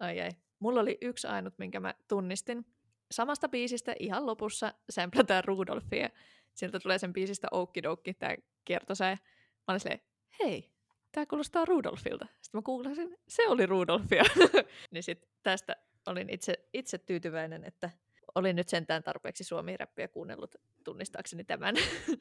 ai 0.00 0.20
ai. 0.20 0.30
Mulla 0.58 0.80
oli 0.80 0.98
yksi 1.00 1.26
ainut, 1.26 1.54
minkä 1.58 1.80
mä 1.80 1.94
tunnistin. 2.08 2.66
Samasta 3.10 3.48
biisistä 3.48 3.94
ihan 3.98 4.26
lopussa 4.26 4.74
sämplätään 4.90 5.44
Rudolfia. 5.44 6.08
Sieltä 6.54 6.80
tulee 6.80 6.98
sen 6.98 7.12
biisistä 7.12 7.48
Oukkidoukki, 7.50 8.14
tää 8.14 8.36
kiertosää. 8.64 9.14
Mä 9.14 9.64
olin 9.68 9.80
silleen, 9.80 10.00
hei, 10.40 10.70
tää 11.12 11.26
kuulostaa 11.26 11.64
Rudolfilta. 11.64 12.26
Sitten 12.40 12.58
mä 12.58 12.62
googlasin, 12.62 13.16
se 13.28 13.48
oli 13.48 13.66
Rudolfia. 13.66 14.24
niin 14.92 15.02
sit 15.02 15.28
tästä 15.42 15.76
olin 16.06 16.30
itse, 16.30 16.54
itse 16.72 16.98
tyytyväinen, 16.98 17.64
että 17.64 17.90
olin 18.36 18.56
nyt 18.56 18.68
sentään 18.68 19.02
tarpeeksi 19.02 19.44
suomi-räppiä 19.44 20.08
kuunnellut 20.08 20.54
tunnistaakseni 20.84 21.44
tämän. 21.44 21.74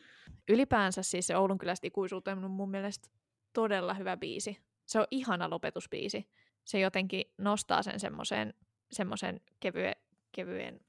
Ylipäänsä 0.50 1.04
siis 1.04 1.28
se 1.28 1.38
Oulun 1.38 1.58
kylästä 1.58 1.88
ikuisuuteen 1.88 2.44
on 2.44 2.52
mun 2.52 2.72
mielestä 2.72 3.10
todella 3.54 3.94
hyvä 3.94 4.18
biisi. 4.18 4.58
Se 4.86 5.00
on 5.00 5.08
ihana 5.12 5.50
lopetusbiisi. 5.50 6.28
Se 6.66 6.80
jotenkin 6.80 7.26
nostaa 7.38 7.84
sen 7.84 8.00
semmoisen 8.00 8.54
semmoisen 8.92 9.42
kevyen, 9.60 9.96
kevyen 10.32 10.80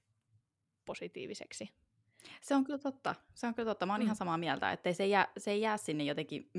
positiiviseksi. 0.85 1.69
Se 2.43 2.55
on 2.55 2.65
kyllä 2.65 2.79
totta. 2.79 3.15
Se 3.35 3.47
on 3.47 3.55
kyllä 3.55 3.71
totta. 3.71 3.87
Mä 3.87 3.93
oon 3.93 4.01
Mm. 4.01 4.05
ihan 4.05 4.17
samaa 4.17 4.39
mieltä, 4.39 4.73
että 4.73 4.93
se, 4.93 5.07
jää, 5.07 5.33
se 5.39 5.51
ei 5.51 5.61
jää 5.61 5.77
sinne 5.77 6.05
jotenkin 6.05 6.51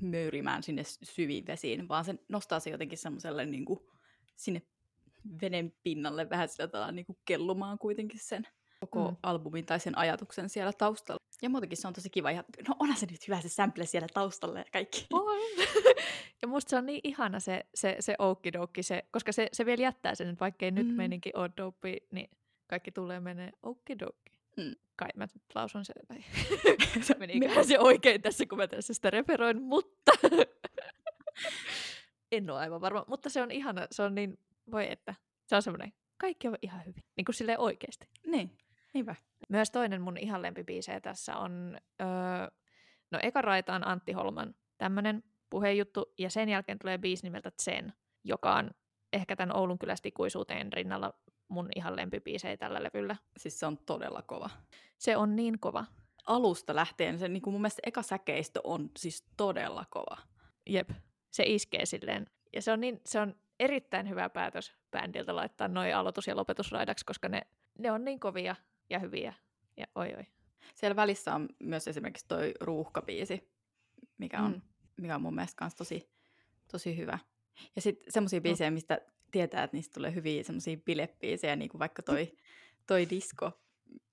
möyrimään 0.00 0.62
sinne 0.62 0.82
syviin 0.84 1.46
vesiin, 1.46 1.88
vaan 1.88 2.04
se 2.04 2.14
nostaa 2.28 2.60
se 2.60 2.70
jotenkin 2.70 2.98
semmoiselle 2.98 3.46
niin 3.46 3.64
kuin, 3.64 3.80
sinne 4.36 4.62
veden 5.42 5.72
pinnalle 5.82 6.30
vähän 6.30 6.48
sillä 6.48 6.68
tavalla 6.68 6.92
niin 6.92 7.06
kuin 7.06 7.18
kellumaan 7.24 7.78
kuitenkin 7.78 8.20
sen 8.22 8.46
koko 8.80 9.10
Mm. 9.10 9.16
albumin 9.22 9.66
tai 9.66 9.80
sen 9.80 9.98
ajatuksen 9.98 10.48
siellä 10.48 10.72
taustalla. 10.72 11.18
Ja 11.42 11.50
muutenkin 11.50 11.78
se 11.78 11.88
on 11.88 11.94
tosi 11.94 12.10
kiva. 12.10 12.30
Ja, 12.30 12.44
no 12.68 12.74
onhan 12.78 12.98
se 12.98 13.06
nyt 13.10 13.28
hyvä 13.28 13.40
se 13.40 13.48
sample 13.48 13.86
siellä 13.86 14.08
taustalla 14.14 14.58
ja 14.58 14.64
kaikki. 14.72 15.06
On. 15.12 15.38
ja 16.42 16.48
musta 16.48 16.70
se 16.70 16.76
on 16.76 16.86
niin 16.86 17.00
ihana 17.04 17.40
se, 17.40 17.66
se, 17.74 17.96
se 18.00 18.14
oukkidoukki, 18.18 18.82
se, 18.82 19.02
koska 19.10 19.32
se, 19.32 19.48
se 19.52 19.66
vielä 19.66 19.82
jättää 19.82 20.14
sen, 20.14 20.28
että 20.28 20.40
vaikkei 20.40 20.70
nyt 20.70 20.86
Mm. 20.86 20.92
meininki 20.94 21.30
ole 21.34 21.50
dope, 21.56 21.96
niin 22.12 22.30
kaikki 22.66 22.90
tulee 22.92 23.20
menee 23.20 23.50
oukkidoukki. 23.62 24.32
Mm. 24.56 24.74
Kai 24.96 25.08
mä 25.16 25.24
nyt 25.34 25.42
lausun 25.54 25.84
sen. 25.84 25.96
Tai... 26.08 26.18
Meniköhän 27.18 27.64
se 27.66 27.78
oikein 27.78 28.22
tässä, 28.22 28.46
kun 28.46 28.58
mä 28.58 28.66
tässä 28.66 28.94
sitä 28.94 29.10
referoin, 29.10 29.62
mutta 29.62 30.12
en 32.32 32.50
ole 32.50 32.58
aivan 32.58 32.80
varma. 32.80 33.04
Mutta 33.08 33.28
se 33.28 33.42
on 33.42 33.50
ihana, 33.50 33.86
se 33.90 34.02
on 34.02 34.14
niin, 34.14 34.38
voi 34.70 34.92
että, 34.92 35.14
se 35.46 35.56
on 35.56 35.62
semmoinen, 35.62 35.92
kaikki 36.18 36.48
on 36.48 36.56
ihan 36.62 36.80
hyvin, 36.86 37.04
niin 37.16 37.24
kuin 37.24 37.34
silleen 37.34 37.60
oikeasti. 37.60 38.08
Niin, 38.26 38.58
niinpä. 38.94 39.14
Myös 39.48 39.70
toinen 39.70 40.02
mun 40.02 40.16
ihan 40.16 40.42
lempibiisejä 40.42 41.00
tässä 41.00 41.36
on, 41.36 41.78
öö, 42.00 42.08
no 43.10 43.18
eka 43.22 43.42
raita 43.42 43.74
on 43.74 43.86
Antti 43.86 44.12
Holman, 44.12 44.54
tämmönen 44.78 45.24
puheenjuttu, 45.50 46.14
ja 46.18 46.30
sen 46.30 46.48
jälkeen 46.48 46.78
tulee 46.78 46.98
biisi 46.98 47.22
nimeltä 47.22 47.50
Zen, 47.62 47.92
joka 48.24 48.54
on 48.54 48.70
ehkä 49.12 49.36
tämän 49.36 49.56
Oulun 49.56 49.78
kylästä 49.78 50.08
ikuisuuteen 50.08 50.72
rinnalla 50.72 51.14
mun 51.48 51.68
ihan 51.76 51.96
lempibiisejä 51.96 52.56
tällä 52.56 52.82
levyllä. 52.82 53.16
Siis 53.36 53.60
se 53.60 53.66
on 53.66 53.78
todella 53.78 54.22
kova. 54.22 54.50
Se 54.98 55.16
on 55.16 55.36
niin 55.36 55.58
kova. 55.58 55.84
Alusta 56.26 56.74
lähtien 56.74 57.18
se 57.18 57.28
niin 57.28 57.42
kuin 57.42 57.54
mun 57.54 57.60
mielestä 57.60 57.82
eka 57.86 58.02
säkeistö 58.02 58.60
on 58.64 58.90
siis 58.98 59.24
todella 59.36 59.84
kova. 59.90 60.16
Jep, 60.66 60.90
se 61.30 61.42
iskee 61.46 61.86
silleen. 61.86 62.26
Ja 62.52 62.62
se 62.62 62.72
on, 62.72 62.80
niin, 62.80 63.00
se 63.04 63.20
on 63.20 63.34
erittäin 63.60 64.08
hyvä 64.08 64.28
päätös 64.28 64.72
bändiltä 64.90 65.36
laittaa 65.36 65.68
noin 65.68 65.96
aloitus- 65.96 66.26
ja 66.26 66.36
lopetusraidaksi, 66.36 67.04
koska 67.04 67.28
ne, 67.28 67.42
ne 67.78 67.92
on 67.92 68.04
niin 68.04 68.20
kovia 68.20 68.56
ja 68.90 68.98
hyviä. 68.98 69.34
Ja 69.76 69.86
oi 69.94 70.14
oi. 70.14 70.26
Siellä 70.74 70.96
välissä 70.96 71.34
on 71.34 71.48
myös 71.58 71.88
esimerkiksi 71.88 72.24
toi 72.28 72.54
ruuhkabiisi, 72.60 73.50
mikä 74.18 74.40
on, 74.42 74.52
Mm. 74.52 74.60
mikä 75.02 75.14
on 75.14 75.22
mun 75.22 75.34
mielestä 75.34 75.58
kans 75.58 75.74
tosi, 75.74 76.10
tosi 76.72 76.96
hyvä. 76.96 77.18
Ja 77.76 77.82
sitten 77.82 78.12
semmoisia 78.12 78.40
biisejä, 78.40 78.70
mistä 78.70 79.00
tietää, 79.30 79.64
että 79.64 79.76
niistä 79.76 79.94
tulee 79.94 80.14
hyviä 80.14 80.42
semmoisia 80.42 80.76
bilebiisejä, 80.76 81.56
niin 81.56 81.68
kuin 81.70 81.78
vaikka 81.78 82.02
toi, 82.02 82.32
toi 82.86 83.10
disco, 83.10 83.52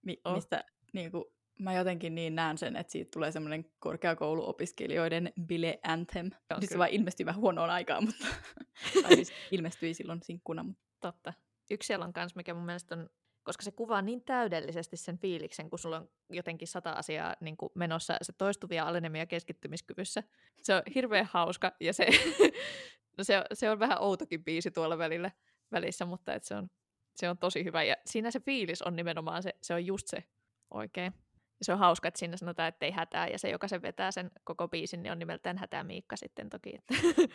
mi- 0.02 0.22
Oh. 0.26 0.36
mistä 0.36 0.64
niin 0.94 1.12
kuin, 1.12 1.24
mä 1.60 1.74
jotenkin 1.74 2.16
niin 2.16 2.36
näen 2.36 2.58
sen, 2.58 2.76
että 2.76 2.92
siitä 2.92 3.12
tulee 3.14 3.32
semmoinen 3.32 3.66
korkeakouluopiskelijoiden 3.80 5.34
bile 5.42 5.80
anthem. 5.84 6.26
Nyt 6.26 6.62
se 6.62 6.68
kyllä. 6.68 6.80
vaan 6.80 6.90
ilmestyi 6.90 7.26
vähän 7.26 7.42
huonoon 7.42 7.70
aikaan, 7.70 8.06
mutta 8.06 8.26
tai 9.04 9.16
siis 9.16 9.34
ilmestyi 9.52 9.94
silloin 9.94 10.20
sinkkuna. 10.24 10.64
Mutta 10.64 10.86
Totta. 11.00 11.34
Yksi 11.72 11.88
siellä 11.88 12.06
on 12.06 12.14
kans, 12.14 12.36
mikä 12.36 12.54
mun 12.54 12.66
mielestä 12.66 12.96
on, 12.96 13.10
koska 13.44 13.64
se 13.64 13.72
kuvaa 13.72 14.02
niin 14.02 14.24
täydellisesti 14.26 14.98
sen 14.98 15.18
fiiliksen, 15.18 15.70
kun 15.70 15.80
sulla 15.80 15.98
on 15.98 16.10
jotenkin 16.30 16.68
sata 16.68 16.92
asiaa 16.92 17.36
niin 17.42 17.58
kuin 17.58 17.72
menossa, 17.76 18.18
se 18.22 18.34
toistuvia 18.34 18.86
alenemia 18.86 19.26
keskittymiskyvyssä. 19.26 20.24
Se 20.62 20.76
on 20.76 20.82
hirveän 20.96 21.30
hauska 21.32 21.72
ja 21.80 21.94
se, 21.94 22.08
no 23.18 23.24
se, 23.24 23.38
on, 23.38 23.44
se 23.54 23.70
on 23.70 23.80
vähän 23.80 24.02
outokin 24.02 24.44
biisi 24.44 24.72
tuolla 24.72 24.98
välillä, 24.98 25.32
välissä, 25.72 26.06
mutta 26.06 26.34
et 26.34 26.44
se, 26.44 26.56
on, 26.56 26.70
se 27.16 27.30
on 27.30 27.38
tosi 27.38 27.64
hyvä. 27.64 27.84
Ja 27.84 27.96
siinä 28.06 28.32
se 28.32 28.40
fiilis 28.40 28.82
on 28.82 28.96
nimenomaan 28.96 29.44
se, 29.44 29.54
se 29.62 29.74
on 29.74 29.86
just 29.86 30.08
se 30.08 30.24
oikein. 30.72 31.14
Se 31.62 31.74
on 31.74 31.80
hauska, 31.80 32.08
että 32.08 32.20
siinä 32.20 32.38
sanotaan, 32.38 32.70
että 32.70 32.86
ei 32.86 32.92
hätää, 32.92 33.28
ja 33.28 33.40
se, 33.40 33.50
joka 33.50 33.68
se 33.68 33.82
vetää 33.82 34.12
sen 34.12 34.32
koko 34.44 34.68
biisin, 34.68 35.04
niin 35.04 35.12
on 35.12 35.20
nimeltään 35.20 35.58
Hätää 35.58 35.84
Miikka 35.84 36.16
sitten 36.16 36.50
toki. 36.50 36.74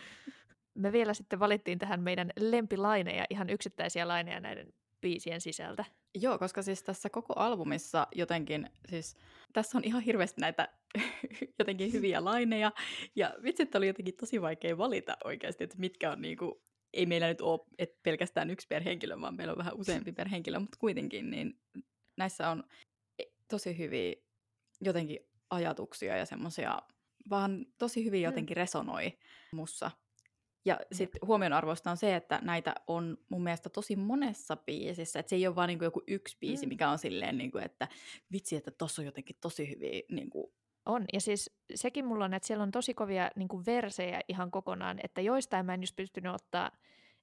Me 0.75 0.93
vielä 0.93 1.15
sitten 1.15 1.39
valittiin 1.39 1.79
tähän 1.79 2.01
meidän 2.01 2.31
lempilaineja, 2.41 3.25
ihan 3.31 3.51
yksittäisiä 3.51 4.09
laineja 4.09 4.41
näiden 4.41 4.73
biisien 5.01 5.41
sisältä. 5.41 5.85
Joo, 6.15 6.39
koska 6.39 6.63
siis 6.63 6.83
tässä 6.83 7.11
koko 7.11 7.35
albumissa 7.37 8.07
jotenkin, 8.15 8.71
siis 8.89 9.17
tässä 9.53 9.79
on 9.79 9.85
ihan 9.85 10.03
hirveästi 10.03 10.41
näitä 10.41 10.69
jotenkin 11.59 11.93
hyviä 11.93 12.25
laineja, 12.25 12.73
ja 13.17 13.35
vitsit 13.43 13.75
oli 13.75 13.87
jotenkin 13.87 14.17
tosi 14.17 14.43
vaikea 14.43 14.79
valita 14.79 15.17
oikeasti, 15.25 15.65
että 15.65 15.77
mitkä 15.79 16.13
on 16.13 16.23
niinku, 16.23 16.63
ei 16.93 17.07
meillä 17.07 17.29
nyt 17.29 17.41
ole 17.41 17.61
et 17.79 18.03
pelkästään 18.03 18.51
yksi 18.51 18.67
per 18.69 18.83
henkilö, 18.83 19.21
vaan 19.21 19.37
meillä 19.37 19.53
on 19.53 19.59
vähän 19.59 19.77
useampi 19.77 20.13
per 20.13 20.29
henkilö, 20.29 20.59
mutta 20.59 20.79
kuitenkin, 20.81 21.31
niin 21.31 21.61
näissä 22.17 22.51
on 22.51 22.65
tosi 23.51 23.79
hyviä 23.79 24.15
jotenkin 24.81 25.19
ajatuksia 25.51 26.17
ja 26.17 26.27
semmoisia, 26.27 26.79
vaan 27.31 27.67
tosi 27.79 28.05
hyvin 28.05 28.23
jotenkin 28.23 28.57
resonoi 28.57 29.19
mussa. 29.53 29.91
Ja 30.65 30.81
sitten 30.93 31.21
huomionarvoista 31.27 31.91
on 31.91 31.97
se, 31.97 32.17
että 32.17 32.39
näitä 32.43 32.75
on 32.87 33.19
mun 33.29 33.43
mielestä 33.43 33.69
tosi 33.69 33.97
monessa 33.97 34.57
biisissä. 34.57 35.19
Että 35.21 35.31
se 35.31 35.37
ei 35.37 35.47
ole 35.47 35.57
vaan 35.57 35.69
niinku 35.69 35.85
joku 35.85 36.03
yksi 36.07 36.37
biisi, 36.41 36.67
Mm. 36.67 36.69
mikä 36.69 36.91
on 36.91 36.99
silleen, 36.99 37.39
niinku, 37.39 37.59
että 37.59 37.89
vitsi, 38.33 38.57
että 38.57 38.71
tossa 38.71 39.03
on 39.03 39.07
jotenkin 39.07 39.37
tosi 39.41 39.71
hyviä 39.71 40.03
niinku, 40.11 40.55
On, 40.87 41.05
ja 41.13 41.21
siis 41.21 41.51
sekin 41.75 42.05
mulla 42.05 42.25
on, 42.25 42.35
että 42.35 42.47
siellä 42.47 42.63
on 42.63 42.71
tosi 42.71 42.95
kovia 42.95 43.31
niin 43.37 43.49
kuin 43.49 43.67
versejä 43.67 44.21
ihan 44.29 44.51
kokonaan, 44.51 45.01
että 45.03 45.21
joistain 45.21 45.67
mä 45.67 45.75
en 45.75 45.83
just 45.83 45.97
pystynyt 45.97 46.35
ottaa, 46.35 46.71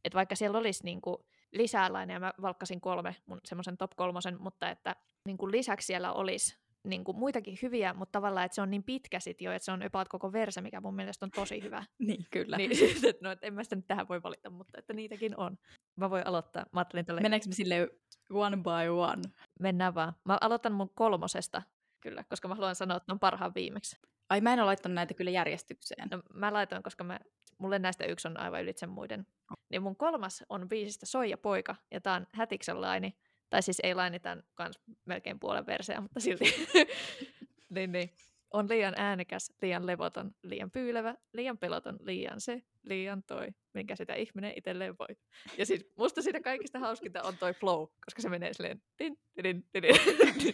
että 0.06 0.16
vaikka 0.16 0.36
siellä 0.36 0.58
olisi 0.58 0.84
niin 0.84 1.02
kuin 1.02 1.18
lisää 1.58 1.94
laineja, 1.94 2.20
mä 2.20 2.34
valkkasin 2.42 2.82
kolme, 2.82 3.16
mun 3.26 3.40
semmoisen 3.44 3.78
top 3.78 3.92
kolmosen, 3.96 4.42
mutta 4.42 4.70
että 4.70 4.96
niin 5.26 5.38
kuin 5.38 5.52
lisäksi 5.52 5.86
siellä 5.86 6.14
olisi 6.14 6.58
niin 6.84 7.04
kuin, 7.04 7.18
muitakin 7.18 7.58
hyviä, 7.62 7.94
mutta 7.94 8.12
tavallaan, 8.12 8.46
että 8.46 8.56
se 8.56 8.62
on 8.62 8.70
niin 8.70 8.84
pitkä 8.84 9.20
sit 9.20 9.42
jo, 9.42 9.52
että 9.52 9.66
se 9.66 9.72
on 9.72 9.84
about 9.84 10.08
koko 10.08 10.32
verse, 10.32 10.62
mikä 10.62 10.82
mun 10.82 10.96
mielestä 10.96 11.26
on 11.26 11.32
tosi 11.32 11.64
hyvä. 11.64 11.84
niin, 12.00 12.26
kyllä. 12.32 12.58
Niin, 12.58 12.72
no, 13.24 13.32
että 13.32 13.48
en 13.48 13.54
mä 13.54 13.64
sitä 13.64 13.76
nyt 13.76 13.88
tähän 13.88 14.08
voi 14.08 14.24
valita, 14.24 14.50
mutta 14.50 14.80
että 14.80 14.94
niitäkin 14.94 15.40
on. 15.40 15.58
Mä 15.96 16.10
voin 16.10 16.28
aloittaa. 16.28 16.66
Mä 16.72 16.80
ajattelin 16.80 17.06
tälle... 17.06 17.22
Meneekö 17.22 17.48
me 17.48 17.54
sille 17.54 17.90
one 18.30 18.58
by 18.58 18.90
one? 18.90 19.22
Mennään 19.60 19.96
vaan. 19.96 20.14
Mä 20.26 20.38
aloitan 20.42 20.74
mun 20.74 20.90
kolmosesta, 20.96 21.62
kyllä, 22.00 22.24
koska 22.24 22.48
mä 22.48 22.56
haluan 22.56 22.76
sanoa, 22.76 22.98
että 22.98 23.12
ne 23.12 23.14
on 23.14 23.20
parhaan 23.20 23.56
viimeksi. 23.56 23.98
Ai 24.30 24.42
mä 24.42 24.54
en 24.54 24.60
ole 24.60 24.66
laittanut 24.66 24.96
näitä 24.96 25.14
kyllä 25.14 25.32
järjestykseen. 25.32 26.08
No, 26.12 26.24
mä 26.34 26.54
laitoin, 26.54 26.84
koska 26.84 27.04
mä, 27.04 27.20
mulle 27.58 27.80
näistä 27.80 28.06
yksi 28.06 28.28
on 28.28 28.40
aivan 28.40 28.62
ylitse 28.64 28.88
muiden. 28.88 29.28
Niin 29.70 29.82
mun 29.84 29.96
kolmas 29.96 30.44
on 30.50 30.70
biisistä 30.70 31.06
Soija 31.06 31.38
poika, 31.38 31.76
ja 31.92 32.02
tää 32.02 32.14
on 32.14 32.28
Hätiksen 32.34 32.82
laini. 32.82 33.18
Tai 33.50 33.62
siis 33.62 33.80
ei 33.84 33.96
laini, 33.96 34.20
tämän 34.20 34.44
kans 34.56 34.80
melkein 35.06 35.40
puolen 35.40 35.66
verseä, 35.66 36.02
mutta 36.02 36.20
silti. 36.20 36.46
niin, 37.76 37.92
niin. 37.92 38.14
On 38.52 38.70
liian 38.70 38.94
äänekäs, 38.98 39.54
liian 39.62 39.88
levoton, 39.88 40.36
liian 40.44 40.72
pyylevä, 40.72 41.16
liian 41.34 41.58
peloton, 41.58 41.98
liian 42.00 42.42
se, 42.42 42.64
liian 42.84 43.24
toi, 43.24 43.48
minkä 43.74 43.96
sitä 43.96 44.14
ihminen 44.16 44.54
itselleen 44.56 44.96
voi. 45.00 45.18
Ja 45.58 45.66
siis 45.66 45.92
musta 45.98 46.22
siitä 46.22 46.42
kaikista 46.42 46.80
hauskinta 46.80 47.24
on 47.24 47.38
toi 47.38 47.54
flow, 47.54 47.88
koska 48.06 48.22
se 48.22 48.30
menee 48.30 48.54
silleen 48.54 48.82
din, 49.00 49.20
din, 49.44 49.66
din, 49.74 49.84
din. 49.84 49.96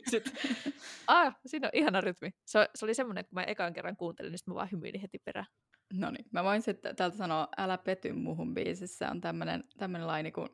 Sitten, 0.09 0.33
ah, 1.07 1.35
siinä 1.45 1.67
on 1.67 1.71
ihana 1.73 2.01
rytmi. 2.01 2.29
Se, 2.45 2.69
se 2.75 2.85
oli 2.85 2.93
semmoinen, 2.93 3.19
että 3.19 3.29
kun 3.29 3.35
mä 3.35 3.43
ekan 3.43 3.73
kerran 3.73 3.97
kuuntelin, 3.97 4.31
niin 4.31 4.39
mä 4.47 4.55
vaan 4.55 4.71
hymyilin 4.71 5.01
heti 5.01 5.19
perään. 5.19 5.47
No 5.99 6.11
niin, 6.11 6.25
mä 6.31 6.43
voin 6.43 6.61
sitten 6.61 6.95
täältä 6.95 7.17
sanoa 7.17 7.47
Älä 7.57 7.77
pety 7.77 8.13
muuhun 8.13 8.53
biisissä 8.53 9.11
on 9.11 9.21
tämmöinen 9.21 10.07
laini 10.07 10.31
kuin 10.31 10.49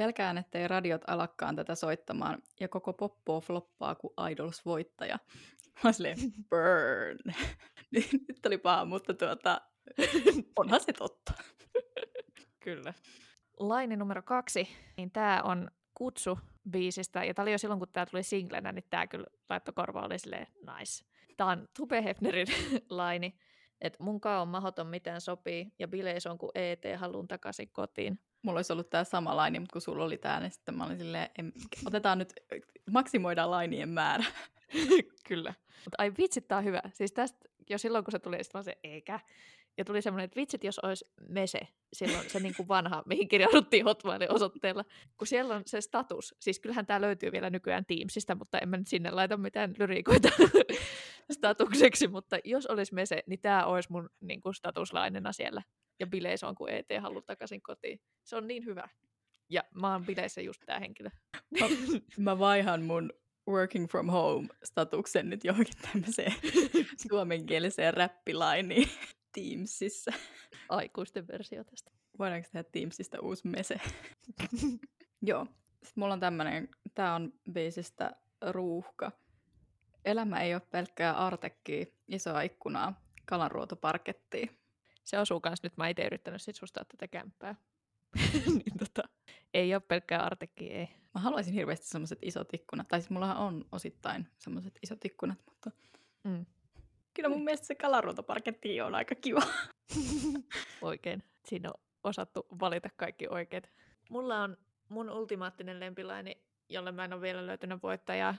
Pelkään, 0.00 0.38
ettei 0.38 0.68
radiot 0.68 1.02
alakkaan 1.06 1.56
tätä 1.56 1.74
soittamaan 1.74 2.42
ja 2.60 2.68
koko 2.68 2.92
poppoo 2.92 3.40
floppaa 3.40 3.94
kuin 3.94 4.14
Idols-voittaja. 4.30 5.18
Mä 5.84 5.92
silleen, 5.92 6.18
burn. 6.50 7.18
Nyt 8.28 8.46
oli 8.46 8.58
paha, 8.58 8.84
mutta 8.84 9.14
tuota, 9.14 9.60
onhan 10.56 10.80
se 10.80 10.92
totta. 10.92 11.32
Kyllä. 12.60 12.94
Laini 13.58 13.96
numero 13.96 14.22
kaksi, 14.22 14.68
niin 14.96 15.10
tämä 15.10 15.42
on 15.44 15.70
kutsu 15.94 16.38
biisistä, 16.70 17.24
ja 17.24 17.34
tämä 17.34 17.44
oli 17.44 17.52
jo 17.52 17.58
silloin, 17.58 17.78
kun 17.78 17.88
tämä 17.92 18.06
tuli 18.06 18.22
singlenä, 18.22 18.72
niin 18.72 18.84
tämä 18.90 19.06
kyllä 19.06 19.26
laittokorva 19.48 20.02
oli 20.02 20.18
silleen 20.18 20.46
nice. 20.60 21.04
Tämä 21.36 21.50
on 21.50 21.68
Tube 21.76 22.04
Hefnerin 22.04 22.46
laini, 22.90 23.38
että 23.80 24.04
munkaan 24.04 24.42
on 24.42 24.48
mahoton 24.48 24.86
mitään 24.86 25.20
sopii, 25.20 25.72
ja 25.78 25.88
bileis 25.88 26.26
on 26.26 26.38
kuin 26.38 26.50
ET 26.54 26.82
haluun 26.96 27.28
takaisin 27.28 27.70
kotiin. 27.72 28.20
Mulla 28.42 28.58
olisi 28.58 28.72
ollut 28.72 28.90
tämä 28.90 29.04
sama 29.04 29.36
laini, 29.36 29.60
mutta 29.60 29.72
kun 29.72 29.82
sulla 29.82 30.04
oli 30.04 30.18
tämä, 30.18 30.40
niin 30.40 30.50
sitten 30.50 30.74
mä 30.74 30.84
olin 30.84 30.98
silleen, 30.98 31.30
en, 31.38 31.52
otetaan 31.86 32.18
nyt, 32.18 32.32
maksimoidaan 32.90 33.50
lainien 33.50 33.88
määrä. 33.88 34.24
Kyllä. 35.28 35.54
Mutta 35.84 35.94
ai 35.98 36.12
vitsit, 36.18 36.48
tää 36.48 36.58
on 36.58 36.64
hyvä. 36.64 36.82
Siis 36.92 37.12
tästä 37.12 37.48
jo 37.70 37.78
silloin, 37.78 38.04
kun 38.04 38.12
se 38.12 38.18
tuli, 38.18 38.44
sitten 38.44 38.58
mä 38.58 38.62
se 38.62 38.78
eikä. 38.84 39.20
Ja 39.80 39.84
tuli 39.84 40.02
semmoinen, 40.02 40.24
että 40.24 40.40
vitsit, 40.40 40.64
jos 40.64 40.78
olisi 40.78 41.04
Mese, 41.28 41.60
silloin 41.92 42.30
se 42.30 42.40
niin 42.40 42.54
kuin 42.56 42.68
vanha, 42.68 43.02
mihin 43.06 43.28
kirjauduttiin 43.28 43.84
Hotmailin 43.84 44.32
osoitteella, 44.32 44.84
kun 45.16 45.26
siellä 45.26 45.54
on 45.54 45.62
se 45.66 45.80
status. 45.80 46.34
Siis 46.40 46.60
kyllähän 46.60 46.86
tämä 46.86 47.00
löytyy 47.00 47.32
vielä 47.32 47.50
nykyään 47.50 47.84
Teamsista, 47.86 48.34
mutta 48.34 48.58
en 48.58 48.68
mä 48.68 48.76
nyt 48.76 48.86
sinne 48.86 49.10
laita 49.10 49.36
mitään 49.36 49.74
lyriikoita 49.78 50.28
statukseksi, 51.36 52.08
mutta 52.08 52.38
jos 52.44 52.66
olisi 52.66 52.94
Mese, 52.94 53.22
niin 53.26 53.40
tämä 53.40 53.66
olisi 53.66 53.92
mun 53.92 54.10
niin 54.20 54.40
kuin 54.40 54.54
statuslainena 54.54 55.32
siellä. 55.32 55.62
Ja 56.00 56.06
bileissä 56.06 56.48
on, 56.48 56.54
kun 56.54 56.70
ET 56.70 56.88
haluaa 57.00 57.22
takaisin 57.22 57.62
kotiin. 57.62 58.00
Se 58.24 58.36
on 58.36 58.46
niin 58.46 58.64
hyvä. 58.64 58.88
Ja 59.50 59.62
mä 59.74 59.92
oon 59.92 60.06
bileissä 60.06 60.40
just 60.40 60.62
tämä 60.66 60.78
henkilö. 60.78 61.10
Mä, 61.60 61.66
mä 62.24 62.38
vaihan 62.38 62.82
mun 62.82 63.12
working 63.48 63.88
from 63.88 64.06
home 64.06 64.48
statuksen 64.64 65.30
nyt 65.30 65.44
johonkin 65.44 65.74
tämmöiseen 65.92 66.34
suomenkieliseen 67.08 67.94
räppilainiin 67.94 68.88
Teamsissa. 69.32 70.12
Aikuisten 70.68 71.28
versio 71.28 71.64
tästä. 71.64 71.90
Voidaanko 72.18 72.48
tehdä 72.52 72.68
Teamsista 72.72 73.20
uusi 73.20 73.48
mese? 73.48 73.80
Joo. 75.22 75.46
Sitten 75.70 76.02
mulla 76.02 76.14
on 76.14 76.20
tämmönen, 76.20 76.68
tää 76.94 77.14
on 77.14 77.32
biisistä 77.52 78.12
Ruuhka. 78.50 79.12
Elämä 80.04 80.40
ei 80.40 80.54
ole 80.54 80.62
pelkkää 80.70 81.16
artekkiä, 81.16 81.86
isoa 82.08 82.42
ikkunaa, 82.42 83.00
kalanruotoparkettia. 83.26 84.46
Se 85.04 85.18
osuu 85.18 85.40
kans 85.40 85.62
nyt, 85.62 85.76
mä 85.76 85.88
itse 85.88 86.04
yrittänyt 86.04 86.42
sit 86.42 86.56
susta 86.56 86.84
tätä 86.84 87.08
kämppää. 87.08 87.54
niin 88.46 88.78
tota, 88.78 89.02
ei 89.54 89.74
ole 89.74 89.82
pelkkää 89.88 90.22
artekkiä, 90.22 90.78
ei. 90.78 90.88
Mä 91.14 91.20
haluaisin 91.20 91.54
hirveästi 91.54 91.86
semmoiset 91.86 92.18
isot 92.22 92.54
ikkunat. 92.54 92.88
Tai 92.88 93.00
siis 93.00 93.10
mullahan 93.10 93.36
on 93.36 93.64
osittain 93.72 94.28
semmoiset 94.38 94.78
isot 94.82 95.04
ikkunat, 95.04 95.38
mutta 95.46 95.70
mm. 96.24 96.46
Kyllä 97.14 97.28
mun 97.28 97.44
mielestä 97.44 97.66
se 97.66 97.74
kalaruotoparketti 97.74 98.80
on 98.80 98.94
aika 98.94 99.14
kiva. 99.14 99.40
Oikein. 100.82 101.22
Siinä 101.44 101.68
on 101.68 101.80
osattu 102.04 102.46
valita 102.60 102.88
kaikki 102.96 103.26
oikeat. 103.30 103.70
Mulla 104.10 104.42
on 104.42 104.56
mun 104.88 105.10
ultimaattinen 105.10 105.80
lempilaini, 105.80 106.44
jolle 106.68 106.92
mä 106.92 107.04
en 107.04 107.12
ole 107.12 107.20
vielä 107.20 107.46
löytynyt 107.46 107.82
voittajaa 107.82 108.34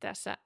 tässä 0.00 0.38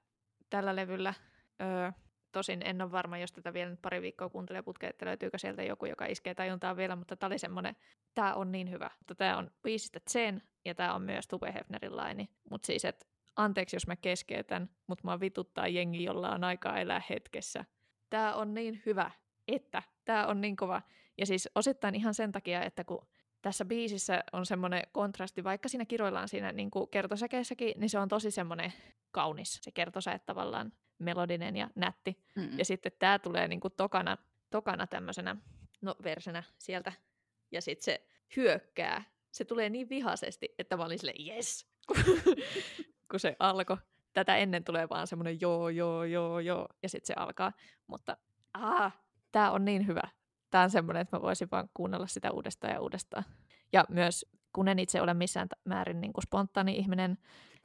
tällä 0.49 0.75
levyllä. 0.75 1.13
Öö, 1.61 1.91
Tosin 2.31 2.61
en 2.65 2.81
ole 2.81 2.91
varma, 2.91 3.17
jos 3.17 3.31
tätä 3.31 3.53
vielä 3.53 3.69
nyt 3.69 3.81
pari 3.81 4.01
viikkoa 4.01 4.29
kuuntelee 4.29 4.61
putkeen, 4.61 4.89
että 4.89 5.05
löytyykö 5.05 5.37
sieltä 5.37 5.63
joku, 5.63 5.85
joka 5.85 6.05
iskee 6.05 6.35
tajuntaa 6.35 6.77
vielä, 6.77 6.95
mutta 6.95 7.15
tämä 7.15 7.27
oli 7.27 7.39
semmoinen, 7.39 7.75
tämä 8.15 8.33
on 8.33 8.51
niin 8.51 8.71
hyvä. 8.71 8.89
Tämä 9.17 9.37
on 9.37 9.51
biisistä 9.63 9.99
Zen 10.09 10.41
ja 10.65 10.75
tämä 10.75 10.93
on 10.93 11.01
myös 11.01 11.27
Tube 11.27 11.53
Hefnerin 11.53 11.97
laini. 11.97 12.29
Mutta 12.49 12.65
siis, 12.65 12.85
että 12.85 13.05
anteeksi, 13.39 13.75
jos 13.75 13.87
mä 13.87 13.95
keskeytän, 13.95 14.69
mutta 14.87 15.07
mä 15.07 15.19
vituttaa 15.19 15.67
jengi, 15.67 16.03
jolla 16.03 16.29
on 16.29 16.43
aikaa 16.43 16.79
elää 16.79 17.01
hetkessä. 17.09 17.65
Tämä 18.09 18.35
on 18.35 18.53
niin 18.53 18.81
hyvä, 18.85 19.11
että 19.47 19.83
tämä 20.05 20.27
on 20.27 20.41
niin 20.41 20.55
kova. 20.55 20.81
Ja 21.17 21.25
siis 21.25 21.49
osittain 21.55 21.95
ihan 21.95 22.13
sen 22.13 22.31
takia, 22.31 22.63
että 22.63 22.83
kun 22.83 23.07
tässä 23.41 23.65
biisissä 23.65 24.23
on 24.33 24.45
semmoinen 24.45 24.83
kontrasti, 24.91 25.43
vaikka 25.43 25.69
siinä 25.69 25.85
kiroillaan 25.85 26.27
siinä 26.27 26.51
niin 26.51 26.71
kuin 26.71 26.89
kertosäkeessäkin, 26.89 27.73
niin 27.77 27.89
se 27.89 27.99
on 27.99 28.07
tosi 28.07 28.31
semmoinen 28.31 28.73
kaunis 29.11 29.59
se 29.61 29.71
kertosäe 29.71 30.19
tavallaan 30.19 30.73
melodinen 30.99 31.55
ja 31.55 31.69
nätti. 31.75 32.23
Mm. 32.35 32.57
Ja 32.57 32.65
sitten 32.65 32.91
tämä 32.99 33.19
tulee 33.19 33.47
niin 33.47 33.59
kuin 33.59 33.73
tokana, 33.77 34.17
tokana 34.49 34.87
tämmöisenä 34.87 35.35
no, 35.81 35.95
versenä 36.03 36.43
sieltä. 36.57 36.93
Ja 37.51 37.61
sitten 37.61 37.83
se 37.83 38.07
hyökkää. 38.35 39.03
Se 39.31 39.45
tulee 39.45 39.69
niin 39.69 39.89
vihaisesti, 39.89 40.55
että 40.59 40.77
mä 40.77 40.85
olin 40.85 40.99
silleen, 40.99 41.27
yes, 41.27 41.67
kun 43.11 43.19
se 43.19 43.35
alkoi. 43.39 43.77
Tätä 44.13 44.37
ennen 44.37 44.63
tulee 44.63 44.89
vaan 44.89 45.07
semmoinen 45.07 45.41
joo, 45.41 45.69
joo, 45.69 46.03
joo, 46.03 46.39
joo, 46.39 46.67
ja 46.83 46.89
sitten 46.89 47.07
se 47.07 47.13
alkaa. 47.17 47.51
Mutta 47.87 48.17
ah, 48.53 48.97
tämä 49.31 49.51
on 49.51 49.65
niin 49.65 49.87
hyvä. 49.87 50.01
Tämä 50.49 50.63
on 50.63 50.69
semmoinen, 50.69 51.01
että 51.01 51.17
mä 51.17 51.21
voisin 51.21 51.47
vaan 51.51 51.69
kuunnella 51.73 52.07
sitä 52.07 52.31
uudestaan 52.31 52.73
ja 52.73 52.81
uudestaan. 52.81 53.23
Ja 53.73 53.85
myös, 53.89 54.25
kun 54.53 54.67
en 54.67 54.79
itse 54.79 55.01
ole 55.01 55.13
missään 55.13 55.47
määrin 55.65 56.01
niin 56.01 56.13
kuin 56.13 56.23
spontaani 56.23 56.75
ihminen, 56.75 57.17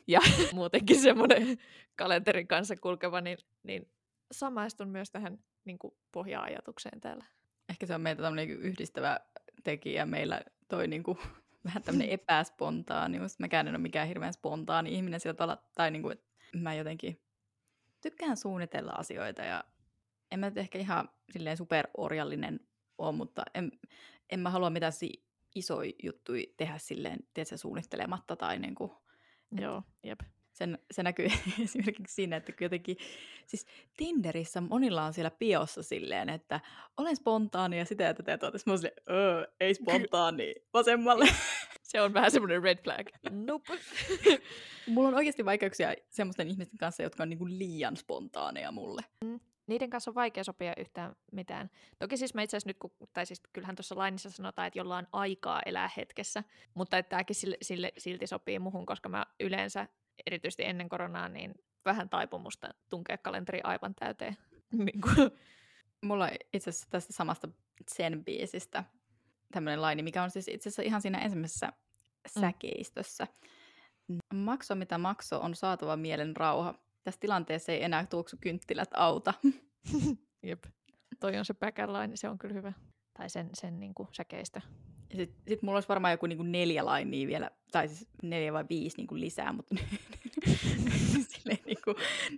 ja 0.07 0.20
muutenkin 0.54 1.00
semmoinen 1.00 1.59
kalenterin 1.96 2.48
kanssa 2.48 2.74
kulkeva, 2.76 3.20
niin, 3.20 3.38
niin 3.62 3.90
samaistun 4.33 4.88
myös 4.88 5.11
tähän 5.11 5.38
niin 5.64 5.78
kuin 5.78 5.94
pohja-ajatukseen 6.12 7.00
täällä. 7.00 7.24
Ehkä 7.68 7.87
se 7.87 7.94
on 7.94 8.00
meitä 8.00 8.22
yhdistävä 8.59 9.20
tekijä 9.64 10.07
meillä 10.07 10.40
toi 10.68 10.88
niin 10.88 11.02
kuin, 11.02 11.18
vähän 11.64 11.83
tämmöinen 11.83 12.09
epäspontaani. 12.09 13.18
Mäkään 13.38 13.68
en 13.68 13.74
ole 13.74 13.83
mikään 13.83 14.09
hirveän 14.09 14.33
spontaani 14.33 14.94
ihminen 14.94 15.20
sillä 15.20 15.35
tavalla, 15.35 15.62
tai 15.74 15.90
niin 15.90 16.03
kuin, 16.03 16.18
mä 16.57 16.74
jotenkin 16.74 17.20
tykkään 18.00 18.37
suunnitella 18.37 18.92
asioita 18.92 19.42
ja 19.42 19.64
en 20.31 20.40
mä 20.40 20.48
nyt 20.48 20.59
ehkä 20.59 20.79
ihan 20.79 21.09
silleen 21.33 21.57
superorjallinen 21.57 22.61
ole, 22.98 23.12
mutta 23.12 23.42
en, 23.55 23.72
en 24.31 24.40
mä 24.40 24.50
halua 24.50 24.70
mitään 24.70 24.92
si- 24.92 25.24
isoja 25.55 25.92
juttuja 26.03 26.44
tehdä 26.57 26.79
silleen, 26.79 27.18
tiedätkö, 27.35 27.57
suunnittelematta 27.57 28.37
tai 28.37 28.59
niin 28.59 28.74
kuin, 28.74 28.92
Joo, 29.61 29.83
jep. 30.03 30.20
Sen, 30.55 30.79
se 30.90 31.03
näkyy 31.03 31.27
esimerkiksi 31.64 32.14
siinä, 32.14 32.37
että 32.37 32.53
jotenkin, 32.61 32.97
siis 33.47 33.67
Tinderissä 33.97 34.61
monilla 34.61 35.05
on 35.05 35.12
siellä 35.12 35.31
piossa 35.31 35.83
silleen, 35.83 36.29
että 36.29 36.61
olen 36.97 37.17
spontaani 37.17 37.79
ja 37.79 37.85
sitä 37.85 38.05
ja 38.05 38.14
tätä 38.14 38.31
ja 38.31 38.38
tuota. 38.38 38.59
Mä 38.67 38.77
silleen, 38.77 38.95
öö, 39.11 39.47
ei 39.61 39.75
spontaani, 39.75 40.55
vasemmalle. 40.75 41.27
Se 41.83 42.01
on 42.01 42.14
vähän 42.14 42.31
semmoinen 42.31 42.62
red 42.62 42.79
flag. 42.83 43.07
Nope. 43.31 43.79
Mulla 44.87 45.09
on 45.09 45.14
oikeasti 45.14 45.45
vaikeuksia 45.45 45.95
semmoisten 46.11 46.49
ihmisten 46.49 46.79
kanssa, 46.79 47.03
jotka 47.03 47.23
on 47.23 47.29
niinku 47.29 47.47
liian 47.47 47.97
spontaaneja 47.97 48.73
mulle. 48.73 49.03
Mm 49.25 49.40
niiden 49.67 49.90
kanssa 49.90 50.11
on 50.11 50.14
vaikea 50.14 50.45
sopia 50.45 50.73
yhtään 50.77 51.17
mitään. 51.33 51.71
Toki 51.99 52.17
siis 52.17 52.35
mä 52.35 52.43
itse 52.43 52.57
asiassa 52.57 52.69
nyt, 52.69 52.79
kun, 52.79 52.93
tai 53.12 53.27
siis 53.27 53.43
kyllähän 53.53 53.77
tuossa 53.77 53.99
lainissa 53.99 54.31
sanotaan, 54.31 54.67
että 54.67 54.79
jolla 54.79 54.97
on 54.97 55.07
aikaa 55.12 55.62
elää 55.67 55.90
hetkessä, 55.97 56.45
mutta 56.75 56.99
että 56.99 57.11
tämäkin 57.11 57.37
sille, 57.37 57.57
sille, 57.62 57.93
silti 57.99 58.27
sopii 58.27 58.59
muhun, 58.59 58.87
koska 58.87 59.09
mä 59.09 59.27
yleensä, 59.40 59.87
erityisesti 60.27 60.64
ennen 60.64 60.88
koronaa, 60.88 61.29
niin 61.29 61.55
vähän 61.85 62.09
taipumusta 62.09 62.74
tunkea 62.90 63.18
kalenteri 63.18 63.61
aivan 63.64 63.94
täyteen. 63.94 64.37
niin 64.87 65.00
kuin. 65.00 65.31
Mulla 66.03 66.24
on 66.24 66.31
itse 66.53 66.70
asiassa 66.70 66.90
tästä 66.90 67.12
samasta 67.12 67.48
sen 67.90 68.24
biisistä 68.24 68.85
tämmöinen 69.53 69.83
laini, 69.83 70.03
mikä 70.03 70.22
on 70.22 70.31
siis 70.31 70.48
itse 70.48 70.68
asiassa 70.68 70.83
ihan 70.83 71.03
siinä 71.03 71.18
ensimmäisessä 71.18 71.66
mm. 71.66 72.40
säkeistössä. 72.40 73.27
Makso 74.35 74.74
mitä 74.74 74.98
makso 74.98 75.40
on 75.40 75.55
saatava 75.55 75.96
mielen 75.96 76.37
rauha 76.37 76.74
tässä 77.05 77.20
tilanteessa 77.20 77.72
ei 77.72 77.85
enää 77.85 78.07
tuoksukynttilät 78.07 78.88
auta. 78.94 79.35
Jep. 80.42 80.64
Toi 81.20 81.37
on 81.38 81.44
se 81.44 81.55
backline, 81.55 82.16
se 82.16 82.29
on 82.29 82.38
kyllä 82.38 82.55
hyvä. 82.55 82.72
Tai 83.18 83.31
sen, 83.31 83.50
sen 83.55 83.81
niin 83.81 83.94
kuin 83.94 84.09
säkeistä. 84.12 84.61
Sitten 85.17 85.43
sit 85.49 85.62
mulla 85.62 85.77
olisi 85.77 85.88
varmaan 85.88 86.12
joku 86.12 86.27
niinku 86.27 86.43
neljä 86.43 86.85
lainia 86.85 87.29
vielä, 87.29 87.51
tai 87.73 87.88
siis 87.88 88.09
neljä 88.23 88.53
vai 88.53 88.64
viisi 88.69 88.97
niinku 88.97 89.17
lisää, 89.17 89.53
mutta 89.53 89.75
silleen 91.29 91.59
niinku, 91.67 91.95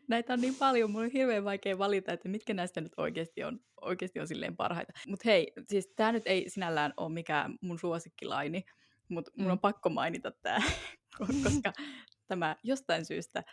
näitä 0.09 0.33
on 0.33 0.41
niin 0.41 0.55
paljon, 0.55 0.91
mulla 0.91 1.05
on 1.05 1.11
hirveän 1.11 1.45
vaikea 1.45 1.79
valita, 1.79 2.13
että 2.13 2.29
mitkä 2.29 2.55
näistä 2.55 2.81
nyt 2.81 2.93
oikeasti 2.97 3.45
on, 3.45 3.61
oikeasti 3.81 4.21
on 4.21 4.29
silleen 4.29 4.57
parhaita. 4.57 4.93
Mutta 5.09 5.23
hei, 5.25 5.53
siis 5.69 5.93
tämä 5.97 6.13
nyt 6.13 6.27
ei 6.27 6.51
sinällään 6.51 6.95
ole 6.97 7.13
mikään 7.13 7.59
mun 7.61 7.79
suosikkilaini, 7.79 8.65
mutta 9.09 9.31
mun 9.37 9.51
on 9.51 9.57
mm. 9.57 9.61
pakko 9.61 9.89
mainita 9.89 10.31
tämä, 10.31 10.61
koska 11.43 11.73
tämä 12.27 12.57
jostain 12.63 13.05
syystä 13.05 13.45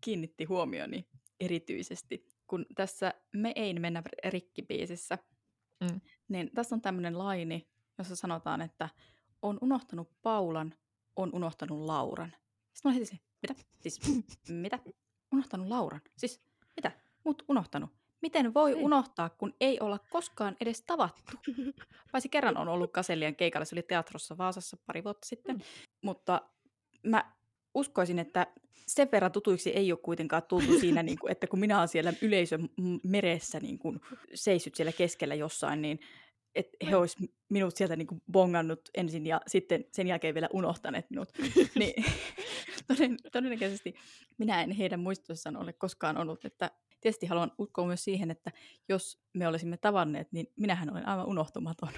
kiinnitti 0.00 0.44
huomioni 0.44 1.08
erityisesti, 1.40 2.26
kun 2.46 2.66
tässä 2.74 3.14
Me 3.32 3.52
ei 3.56 3.74
mennä 3.74 4.02
rikkibiisissä, 4.28 5.18
mm. 5.80 6.00
niin 6.28 6.50
tässä 6.54 6.74
on 6.74 6.80
tämmöinen 6.80 7.18
laini, 7.18 7.68
jossa 7.98 8.16
sanotaan, 8.16 8.62
että 8.62 8.88
on 9.42 9.58
unohtanut 9.60 10.08
Paulan, 10.22 10.74
on 11.16 11.30
unohtanut 11.32 11.80
Lauran. 11.80 12.32
Sitten 12.72 12.90
mä 12.90 12.94
heti 12.94 13.06
se, 13.06 13.18
mitä? 13.42 13.54
Siis, 13.80 14.00
mitä? 14.48 14.78
Unohtanut 15.32 15.68
Lauran? 15.68 16.00
Siis, 16.16 16.40
mitä? 16.76 16.92
Mut 17.24 17.42
unohtanut. 17.48 17.90
Miten 18.22 18.54
voi 18.54 18.72
ei. 18.72 18.82
unohtaa, 18.82 19.28
kun 19.28 19.54
ei 19.60 19.80
olla 19.80 19.98
koskaan 20.10 20.56
edes 20.60 20.82
tavattu? 20.82 21.36
Paitsi 22.12 22.28
kerran 22.28 22.56
on 22.56 22.68
ollut 22.68 22.92
Kasellian 22.92 23.36
keikalla, 23.36 23.64
se 23.64 23.74
oli 23.74 23.82
teatrossa 23.82 24.38
Vaasassa 24.38 24.76
pari 24.86 25.04
vuotta 25.04 25.26
sitten. 25.26 25.56
Mm. 25.56 25.62
Mutta 26.02 26.42
mä 27.02 27.32
uskoisin, 27.74 28.18
että 28.18 28.46
sen 28.72 29.08
verran 29.12 29.32
tutuiksi 29.32 29.70
ei 29.70 29.92
ole 29.92 29.98
kuitenkaan 30.02 30.42
tultu 30.42 30.78
siinä, 30.80 31.02
niin 31.08 31.18
kuin, 31.18 31.32
että 31.32 31.46
kun 31.46 31.58
minä 31.58 31.78
olen 31.78 31.88
siellä 31.88 32.12
yleisön 32.22 32.68
meressä 33.02 33.60
niin 33.60 33.78
kuin, 33.78 34.00
seisyt 34.34 34.74
siellä 34.74 34.92
keskellä 34.92 35.34
jossain, 35.34 35.82
niin 35.82 36.00
että 36.56 36.86
he 36.86 36.96
olisivat 36.96 37.30
minut 37.48 37.76
sieltä 37.76 37.96
niin 37.96 38.06
kuin 38.06 38.22
bongannut 38.32 38.80
ensin 38.94 39.26
ja 39.26 39.40
sitten 39.46 39.84
sen 39.92 40.06
jälkeen 40.06 40.34
vielä 40.34 40.48
unohtaneet 40.52 41.10
minut. 41.10 41.28
niin, 41.78 42.04
toden, 42.86 43.16
todennäköisesti 43.32 43.94
minä 44.38 44.62
en 44.62 44.70
heidän 44.70 45.00
muistoissaan 45.00 45.56
ole 45.56 45.72
koskaan 45.72 46.16
ollut, 46.16 46.44
että 46.44 46.70
tietysti 47.00 47.26
haluan 47.26 47.52
uskoa 47.58 47.86
myös 47.86 48.04
siihen, 48.04 48.30
että 48.30 48.52
jos 48.88 49.18
me 49.34 49.48
olisimme 49.48 49.76
tavanneet, 49.76 50.32
niin 50.32 50.46
minähän 50.56 50.90
olen 50.90 51.08
aivan 51.08 51.26
unohtumaton. 51.26 51.88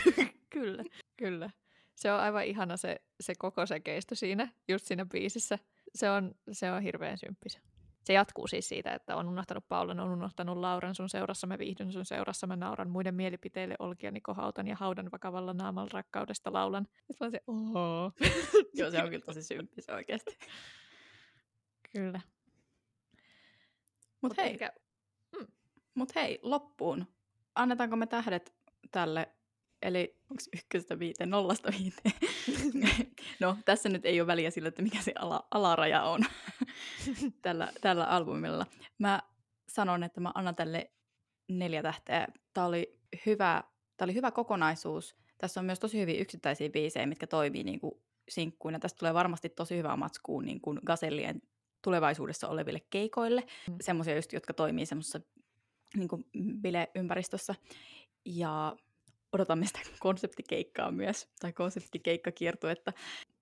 kyllä, 0.54 0.84
kyllä. 1.16 1.50
Se 1.94 2.12
on 2.12 2.20
aivan 2.20 2.44
ihana 2.44 2.76
se, 2.76 3.00
se 3.20 3.34
koko 3.38 3.66
se 3.66 3.80
keisto 3.80 4.14
siinä, 4.14 4.48
just 4.68 4.86
siinä 4.86 5.06
biisissä. 5.06 5.58
Se 5.94 6.10
on, 6.10 6.34
se 6.52 6.70
on 6.72 6.82
hirveän 6.82 7.18
symppis. 7.18 7.58
Se 8.08 8.12
jatkuu 8.12 8.46
siis 8.46 8.68
siitä, 8.68 8.92
että 8.92 9.16
on 9.16 9.28
unohtanut 9.28 9.68
Paulan, 9.68 10.00
on 10.00 10.10
unohtanut 10.10 10.58
Lauran 10.58 10.94
sun 10.94 11.08
seurassa, 11.08 11.46
mä 11.46 11.58
viihdyn 11.58 11.92
sun 11.92 12.04
seurassa, 12.04 12.46
mä 12.46 12.56
nauran 12.56 12.90
muiden 12.90 13.14
mielipiteille 13.14 13.74
olkiani 13.78 14.20
kohautan 14.20 14.66
ja 14.66 14.76
haudan 14.76 15.10
vakavalla 15.12 15.54
naamalla 15.54 15.90
rakkaudesta 15.92 16.52
laulan. 16.52 16.86
Sitten 16.94 17.26
mä 17.26 17.30
se, 17.30 17.40
ooo. 17.46 18.12
Joo, 18.78 18.90
se 18.90 19.02
on 19.02 19.10
kyllä 19.10 19.24
tosi 19.24 19.42
symppis 19.42 19.88
oikeasti. 19.88 20.38
Kyllä. 21.92 22.20
Mut, 24.22 24.22
Mut 24.22 24.36
hei, 24.36 24.46
eikä... 24.46 24.72
mm. 25.38 25.46
Mut 25.94 26.14
hei, 26.14 26.38
loppuun. 26.42 27.06
Annetaanko 27.54 27.96
me 27.96 28.06
tähdet 28.06 28.54
tälle 28.90 29.28
Eli 29.82 30.16
onko 30.30 30.42
ykköstä 30.56 30.98
viiteen, 30.98 31.30
nollasta 31.30 31.72
viiteen? 31.78 32.14
no, 33.40 33.56
tässä 33.64 33.88
nyt 33.88 34.06
ei 34.06 34.20
ole 34.20 34.26
väliä 34.26 34.50
sillä, 34.50 34.68
että 34.68 34.82
mikä 34.82 35.02
se 35.02 35.12
ala, 35.18 35.46
alaraja 35.50 36.02
on 36.02 36.20
tällä, 37.42 37.72
tällä 37.80 38.04
albumilla. 38.04 38.66
Mä 38.98 39.22
sanon, 39.68 40.02
että 40.02 40.20
mä 40.20 40.32
annan 40.34 40.54
tälle 40.54 40.90
neljä 41.48 41.82
tähteä. 41.82 42.26
Tämä 42.54 42.66
oli 42.66 42.98
hyvä, 43.26 43.64
oli 44.02 44.14
hyvä 44.14 44.30
kokonaisuus. 44.30 45.16
Tässä 45.38 45.60
on 45.60 45.66
myös 45.66 45.80
tosi 45.80 46.00
hyviä 46.00 46.20
yksittäisiä 46.20 46.70
biisejä, 46.70 47.06
mitkä 47.06 47.26
toimii 47.26 47.64
niin 47.64 47.80
kuin 47.80 47.92
sinkkuina. 48.28 48.78
Tästä 48.78 48.98
tulee 48.98 49.14
varmasti 49.14 49.48
tosi 49.48 49.76
hyvää 49.76 49.96
matskua 49.96 50.42
niin 50.42 50.60
kuin 50.60 50.80
Gasellien 50.86 51.42
tulevaisuudessa 51.82 52.48
oleville 52.48 52.80
keikoille. 52.90 53.40
Mm. 53.68 53.76
Semmoisia 53.80 54.16
just, 54.16 54.32
jotka 54.32 54.54
toimii 54.54 54.86
semmoisessa 54.86 55.20
niin 55.96 56.08
bile-ympäristössä. 56.62 57.54
Ja 58.24 58.76
odotamme 59.32 59.66
sitä 59.66 59.80
konseptikeikkaa 60.00 60.90
myös, 60.90 61.28
tai 61.40 61.52
konseptikeikkakiertuetta. 61.52 62.92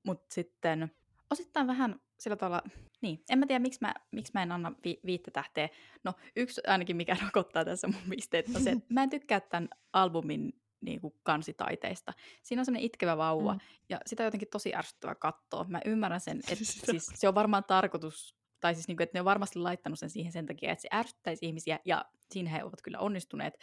Mutta 0.03 0.35
sitten 0.35 0.91
osittain 1.31 1.67
vähän 1.67 2.01
sillä 2.19 2.37
tavalla, 2.37 2.63
niin, 3.01 3.25
en 3.31 3.39
mä 3.39 3.47
tiedä, 3.47 3.59
miksi 3.59 3.79
mä, 3.81 3.95
miksi 4.11 4.33
mä 4.35 4.43
en 4.43 4.53
anna 4.53 4.73
vi- 4.85 5.01
viittä 5.07 5.31
tähteä. 5.31 5.69
No, 6.05 6.13
yksi 6.37 6.61
ainakin, 6.67 6.97
mikä 6.97 7.17
rokottaa 7.25 7.65
tässä 7.65 7.89
mun 7.89 8.11
pisteet, 8.11 8.47
on 8.55 8.63
se, 8.63 8.71
että 8.71 8.85
mä 8.95 9.03
en 9.03 9.11
tykkää 9.11 9.41
tämän 9.41 9.69
albumin 9.93 10.53
niin 10.81 11.01
kuin 11.01 11.15
kansitaiteista. 11.23 12.13
Siinä 12.43 12.61
on 12.61 12.65
semmoinen 12.67 12.87
itkevä 12.87 13.17
vauva, 13.17 13.53
mm. 13.53 13.61
ja 13.89 14.01
sitä 14.07 14.23
on 14.23 14.27
jotenkin 14.27 14.49
tosi 14.49 14.75
ärsyttävä 14.75 15.15
katsoa. 15.15 15.65
Mä 15.69 15.81
ymmärrän 15.85 16.21
sen, 16.21 16.39
että 16.53 16.65
siis 16.65 17.07
se 17.15 17.29
on 17.29 17.35
varmaan 17.35 17.65
tarkoitus 17.65 18.37
tai 18.61 18.75
siis 18.75 18.89
niin 18.89 18.97
kuin, 18.97 19.05
että 19.05 19.17
ne 19.17 19.21
on 19.21 19.25
varmasti 19.25 19.59
laittanut 19.59 19.99
sen 19.99 20.11
siihen 20.11 20.33
sen 20.33 20.47
takia, 20.47 20.73
että 20.73 20.83
se 20.83 20.89
ärsyttäisi 20.93 21.47
ihmisiä, 21.47 21.79
ja 21.85 22.05
siinä 22.31 22.51
he 22.51 22.65
ovat 22.65 22.83
kyllä 22.83 22.99
onnistuneet. 22.99 23.55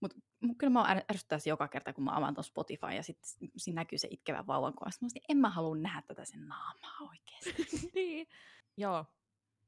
Mutta 0.00 0.16
kyllä 0.58 0.72
mä 0.72 1.02
ärsyttäisi 1.10 1.50
joka 1.50 1.68
kerta, 1.68 1.92
kun 1.92 2.04
mä 2.04 2.16
avaan 2.16 2.34
tuon 2.34 2.44
Spotify, 2.44 2.86
ja 2.96 3.02
sitten 3.02 3.50
siinä 3.56 3.80
näkyy 3.80 3.98
se 3.98 4.08
itkevä 4.10 4.46
vauvan 4.46 4.74
kuva. 4.74 4.90
Sitten 4.90 5.22
en 5.28 5.36
mä 5.36 5.50
halua 5.50 5.76
nähdä 5.76 6.02
tätä 6.02 6.24
sen 6.24 6.48
naamaa 6.48 7.08
oikeasti. 7.08 7.66
niin. 7.94 8.28
Joo, 8.76 9.04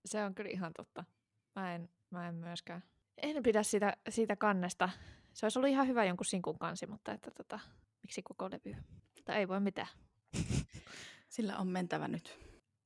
se 0.05 0.25
on 0.25 0.35
kyllä 0.35 0.51
ihan 0.51 0.73
totta. 0.77 1.05
Mä 1.57 1.75
en, 1.75 1.89
mä 2.11 2.29
en 2.29 2.35
myöskään. 2.35 2.83
En 3.17 3.43
pidä 3.43 3.63
siitä, 3.63 3.97
siitä 4.09 4.37
kannesta. 4.37 4.89
Se 5.33 5.47
olisi 5.47 5.59
ollut 5.59 5.71
ihan 5.71 5.87
hyvä 5.87 6.05
jonkun 6.05 6.27
sinkun 6.27 6.59
kansi, 6.59 6.87
mutta 6.87 7.13
että 7.13 7.31
tota, 7.31 7.61
miksi 8.03 8.23
koko 8.23 8.51
levy? 8.51 8.77
Tai 9.25 9.37
ei 9.37 9.49
voi 9.49 9.61
mitään. 9.61 9.89
Sillä 11.29 11.59
on 11.59 11.69
mentävä 11.69 12.09
nyt. 12.09 12.39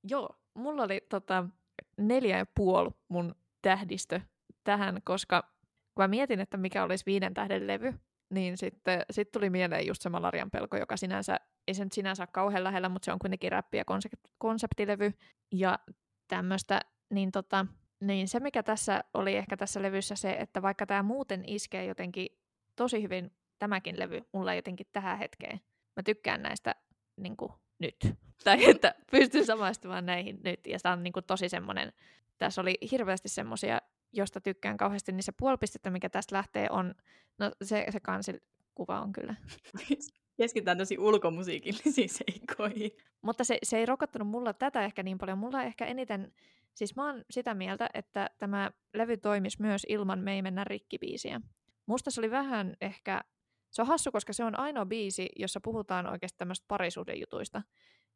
Joo, 0.03 0.29
mulla 0.55 0.83
oli 0.83 1.07
tota, 1.09 1.45
neljä 1.99 2.39
ja 2.39 2.47
puoli 2.55 2.91
mun 3.09 3.35
tähdistö 3.63 4.21
tähän, 4.65 5.01
koska 5.05 5.43
kun 5.95 6.05
mä 6.05 6.09
mietin, 6.09 6.41
että 6.41 6.57
mikä 6.57 6.85
olisi 6.85 7.07
viiden 7.07 7.35
tähden 7.35 7.67
levy, 7.67 7.95
niin 8.31 8.57
sitten 8.57 9.03
sit 9.11 9.33
tuli 9.33 9.51
mieleen 9.51 9.87
just 9.87 10.03
se 10.03 10.09
Malarian 10.09 10.51
pelko, 10.51 10.77
joka 10.77 10.97
sinänsä, 10.97 11.41
ei 11.69 11.75
se 11.75 11.85
nyt 11.85 11.93
sinänsä 11.93 12.23
ole 12.23 12.29
kauhean 12.33 12.65
lähellä, 12.65 12.89
mutta 12.89 13.05
se 13.05 13.13
on 13.13 13.19
kuitenkin 13.19 13.53
räppi 13.53 13.77
ja 13.77 13.85
konseptilevy 14.39 15.13
ja 15.53 15.79
tämmöistä, 16.29 16.81
niin, 17.11 17.33
tota, 17.33 17.67
niin 18.01 18.29
se 18.29 18.41
mikä 18.41 18.63
tässä 18.63 19.05
oli 19.15 19.37
ehkä 19.37 19.57
tässä 19.57 19.83
levyssä 19.83 20.15
se, 20.15 20.37
että 20.39 20.63
vaikka 20.63 20.87
tämä 20.87 21.03
muuten 21.03 21.45
iskee 21.47 21.85
jotenkin 21.85 22.29
tosi 22.77 23.03
hyvin 23.03 23.31
tämäkin 23.59 23.99
levy 23.99 24.23
mulla 24.33 24.55
jotenkin 24.55 24.87
tähän 24.93 25.19
hetkeen. 25.19 25.61
Mä 25.97 26.03
tykkään 26.03 26.43
näistä 26.43 26.75
niin 27.17 27.37
kuin, 27.37 27.53
nyt. 27.85 28.17
Tai 28.45 28.71
että 28.71 28.95
pystyy 29.11 29.45
samaistumaan 29.45 30.07
näihin 30.07 30.41
nyt. 30.45 30.67
Ja 30.67 30.79
tämä 30.83 30.93
on 30.93 31.03
niin 31.03 31.13
kuin 31.13 31.25
tosi 31.25 31.49
semmoinen, 31.49 31.93
tässä 32.39 32.61
oli 32.61 32.79
hirveästi 32.91 33.29
semmoisia, 33.29 33.81
josta 34.13 34.41
tykkään 34.41 34.77
kauheasti, 34.77 35.13
niin 35.13 35.23
se 35.23 35.33
puolipistettä, 35.33 35.91
mikä 35.91 36.09
tästä 36.09 36.37
lähtee, 36.37 36.67
on, 36.71 36.95
no 37.39 37.53
se, 37.63 37.87
se 37.91 38.01
kansikuva 38.01 39.01
on 39.01 39.13
kyllä. 39.13 39.35
Keskitytään 40.37 40.79
tosi 40.79 40.99
ulkomusiikillisiin 40.99 42.09
seikkoihin. 42.09 42.91
Mutta 43.23 43.45
se, 43.45 43.59
se 43.63 43.79
ei 43.79 43.87
rokottanut 43.87 44.29
mulla 44.29 44.53
tätä 44.53 44.85
ehkä 44.85 45.03
niin 45.03 45.19
paljon. 45.19 45.39
Mulla 45.39 45.63
ehkä 45.63 45.87
eniten, 45.87 46.33
siis 46.75 46.97
mä 46.97 47.07
oon 47.07 47.25
sitä 47.31 47.55
mieltä, 47.55 47.91
että 47.95 48.31
tämä 48.39 48.71
levy 48.95 49.17
toimisi 49.17 49.57
myös 49.61 49.87
ilman 49.89 50.19
Me 50.19 50.35
ei 50.35 50.43
mennä 50.43 50.65
rikkibiisiä. 50.65 51.41
Musta 51.87 52.11
se 52.11 52.21
oli 52.21 52.31
vähän 52.31 52.77
ehkä 52.81 53.21
se 53.75 53.83
on 53.83 53.89
hassu, 53.89 54.13
koska 54.13 54.33
se 54.33 54.45
on 54.45 54.59
ainoa 54.59 54.87
biisi, 54.87 55.29
jossa 55.37 55.61
puhutaan 55.61 56.07
oikeasti 56.07 56.39
tämmöistä 56.39 56.65
parisuhdejutuista. 56.69 57.63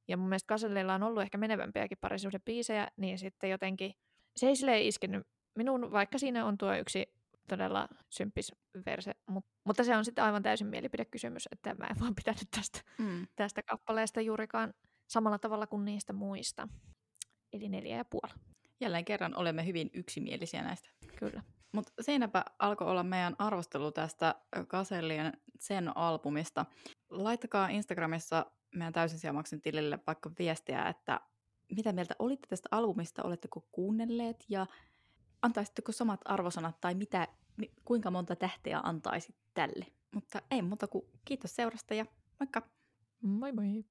Ja 0.08 0.16
mun 0.16 0.28
mielestä 0.28 0.46
Kasellilla 0.46 0.94
on 0.94 1.02
ollut 1.02 1.22
ehkä 1.22 1.38
menevämpiäkin 1.38 1.98
parisuhdebiisejä, 2.00 2.88
niin 2.96 3.18
sitten 3.18 3.50
jotenkin 3.50 3.94
se 4.36 4.46
ei 4.46 4.56
silleen 4.56 4.82
iskenyt 4.82 5.26
minun, 5.54 5.92
vaikka 5.92 6.18
siinä 6.18 6.46
on 6.46 6.58
tuo 6.58 6.74
yksi 6.74 7.14
todella 7.48 7.88
symppis 8.08 8.52
verse, 8.86 9.12
mut, 9.26 9.44
mutta 9.64 9.84
se 9.84 9.96
on 9.96 10.04
sitten 10.04 10.24
aivan 10.24 10.42
täysin 10.42 10.66
mielipidekysymys, 10.66 11.48
että 11.52 11.74
mä 11.74 11.86
en 11.86 12.00
vaan 12.00 12.14
pitänyt 12.14 12.48
tästä, 12.56 12.80
mm. 12.98 13.26
tästä 13.36 13.62
kappaleesta 13.62 14.20
juurikaan 14.20 14.74
samalla 15.06 15.38
tavalla 15.38 15.66
kuin 15.66 15.84
niistä 15.84 16.12
muista. 16.12 16.68
Eli 17.52 17.68
neljä 17.68 17.96
ja 17.96 18.04
puoli. 18.04 18.32
Jälleen 18.80 19.04
kerran 19.04 19.36
olemme 19.36 19.66
hyvin 19.66 19.90
yksimielisiä 19.94 20.62
näistä. 20.62 20.88
Kyllä. 21.18 21.42
Mutta 21.72 21.92
siinäpä 22.00 22.44
alkoi 22.58 22.86
olla 22.90 23.02
meidän 23.02 23.36
arvostelu 23.38 23.92
tästä 23.92 24.34
Kasellien 24.68 25.32
sen 25.58 25.96
albumista. 25.96 26.66
Laittakaa 27.10 27.68
Instagramissa 27.68 28.46
meidän 28.74 28.92
täysin 28.92 29.60
tilille 29.62 29.98
vaikka 30.06 30.30
viestiä, 30.38 30.88
että 30.88 31.20
mitä 31.76 31.92
mieltä 31.92 32.14
olitte 32.18 32.46
tästä 32.48 32.68
albumista, 32.70 33.22
oletteko 33.22 33.66
kuunnelleet 33.72 34.44
ja 34.48 34.66
antaisitteko 35.42 35.92
samat 35.92 36.20
arvosanat 36.24 36.80
tai 36.80 36.94
mitä, 36.94 37.28
kuinka 37.84 38.10
monta 38.10 38.36
tähteä 38.36 38.80
antaisit 38.82 39.36
tälle. 39.54 39.86
Mutta 40.14 40.42
ei 40.50 40.62
muuta 40.62 40.86
kuin 40.86 41.04
kiitos 41.24 41.56
seurasta 41.56 41.94
ja 41.94 42.06
moikka! 42.40 42.62
Moi 43.22 43.52
moi! 43.52 43.84